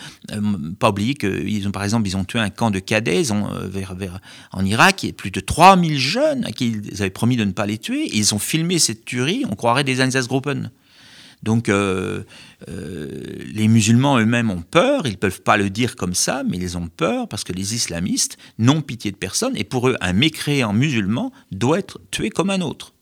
pas 0.79 0.89
oublier 0.89 1.13
qu'ils 1.13 1.67
ont, 1.67 1.71
par 1.71 1.83
exemple, 1.83 2.07
ils 2.07 2.17
ont 2.17 2.23
tué 2.23 2.39
un 2.39 2.49
camp 2.49 2.71
de 2.71 2.79
cadets 2.79 3.31
euh, 3.31 3.67
vers, 3.67 3.93
vers, 3.93 4.19
en 4.51 4.65
Irak. 4.65 5.05
A 5.07 5.13
plus 5.13 5.31
de 5.31 5.39
3000 5.39 5.99
jeunes 5.99 6.45
à 6.45 6.51
qui 6.51 6.69
ils 6.69 7.01
avaient 7.01 7.09
promis 7.11 7.37
de 7.37 7.43
ne 7.43 7.51
pas 7.51 7.67
les 7.67 7.77
tuer. 7.77 8.05
Et 8.05 8.17
ils 8.17 8.33
ont 8.33 8.39
filmé 8.39 8.79
cette 8.79 9.05
tuerie. 9.05 9.43
On 9.49 9.55
croirait 9.55 9.83
des 9.83 10.01
Einsatzgruppen. 10.01 10.71
Donc 11.43 11.69
euh, 11.69 12.23
euh, 12.67 13.07
les 13.53 13.67
musulmans 13.67 14.19
eux-mêmes 14.19 14.51
ont 14.51 14.61
peur, 14.61 15.05
ils 15.05 15.11
ne 15.11 15.17
peuvent 15.17 15.41
pas 15.41 15.57
le 15.57 15.69
dire 15.69 15.95
comme 15.95 16.13
ça, 16.13 16.43
mais 16.47 16.57
ils 16.57 16.77
ont 16.77 16.87
peur 16.87 17.27
parce 17.27 17.43
que 17.43 17.53
les 17.53 17.75
islamistes 17.75 18.37
n'ont 18.57 18.81
pitié 18.81 19.11
de 19.11 19.17
personne 19.17 19.55
et 19.55 19.63
pour 19.63 19.87
eux, 19.89 19.95
un 20.01 20.13
mécréant 20.13 20.73
musulman 20.73 21.31
doit 21.51 21.79
être 21.79 21.99
tué 22.11 22.29
comme 22.29 22.49
un 22.49 22.61
autre. 22.61 22.93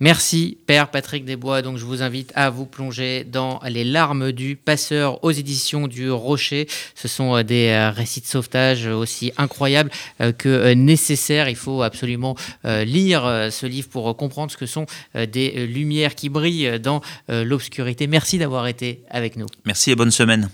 Merci 0.00 0.58
Père 0.66 0.90
Patrick 0.90 1.24
Desbois. 1.24 1.62
Donc 1.62 1.76
je 1.76 1.84
vous 1.84 2.02
invite 2.02 2.32
à 2.34 2.50
vous 2.50 2.66
plonger 2.66 3.24
dans 3.24 3.60
Les 3.68 3.84
larmes 3.84 4.32
du 4.32 4.56
passeur 4.56 5.22
aux 5.24 5.30
éditions 5.30 5.88
du 5.88 6.10
Rocher. 6.10 6.68
Ce 6.94 7.08
sont 7.08 7.36
euh, 7.36 7.42
des 7.42 7.68
euh, 7.68 7.90
récits 7.90 8.20
de 8.20 8.26
sauvetage 8.26 8.86
aussi 8.86 9.32
incroyables 9.36 9.90
euh, 10.20 10.32
que 10.32 10.72
nécessaires. 10.74 11.48
Il 11.48 11.56
faut 11.56 11.82
absolument 11.82 12.36
lire 12.64 13.48
ce 13.50 13.66
livre 13.66 13.88
pour 13.88 14.16
comprendre 14.16 14.50
ce 14.50 14.56
que 14.56 14.66
sont 14.66 14.86
des 15.14 15.66
lumières 15.66 16.14
qui 16.14 16.28
brillent 16.28 16.78
dans 16.80 17.00
l'obscurité. 17.28 18.06
Merci 18.06 18.38
d'avoir 18.38 18.66
été 18.66 19.02
avec 19.10 19.36
nous. 19.36 19.46
Merci 19.64 19.90
et 19.92 19.96
bonne 19.96 20.10
semaine. 20.10 20.48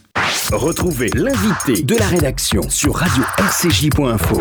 Retrouvez 0.52 1.10
l'invité 1.14 1.82
de 1.82 1.96
la 1.96 2.06
rédaction 2.06 2.68
sur 2.68 2.96
radio-rcj.info. 2.96 4.40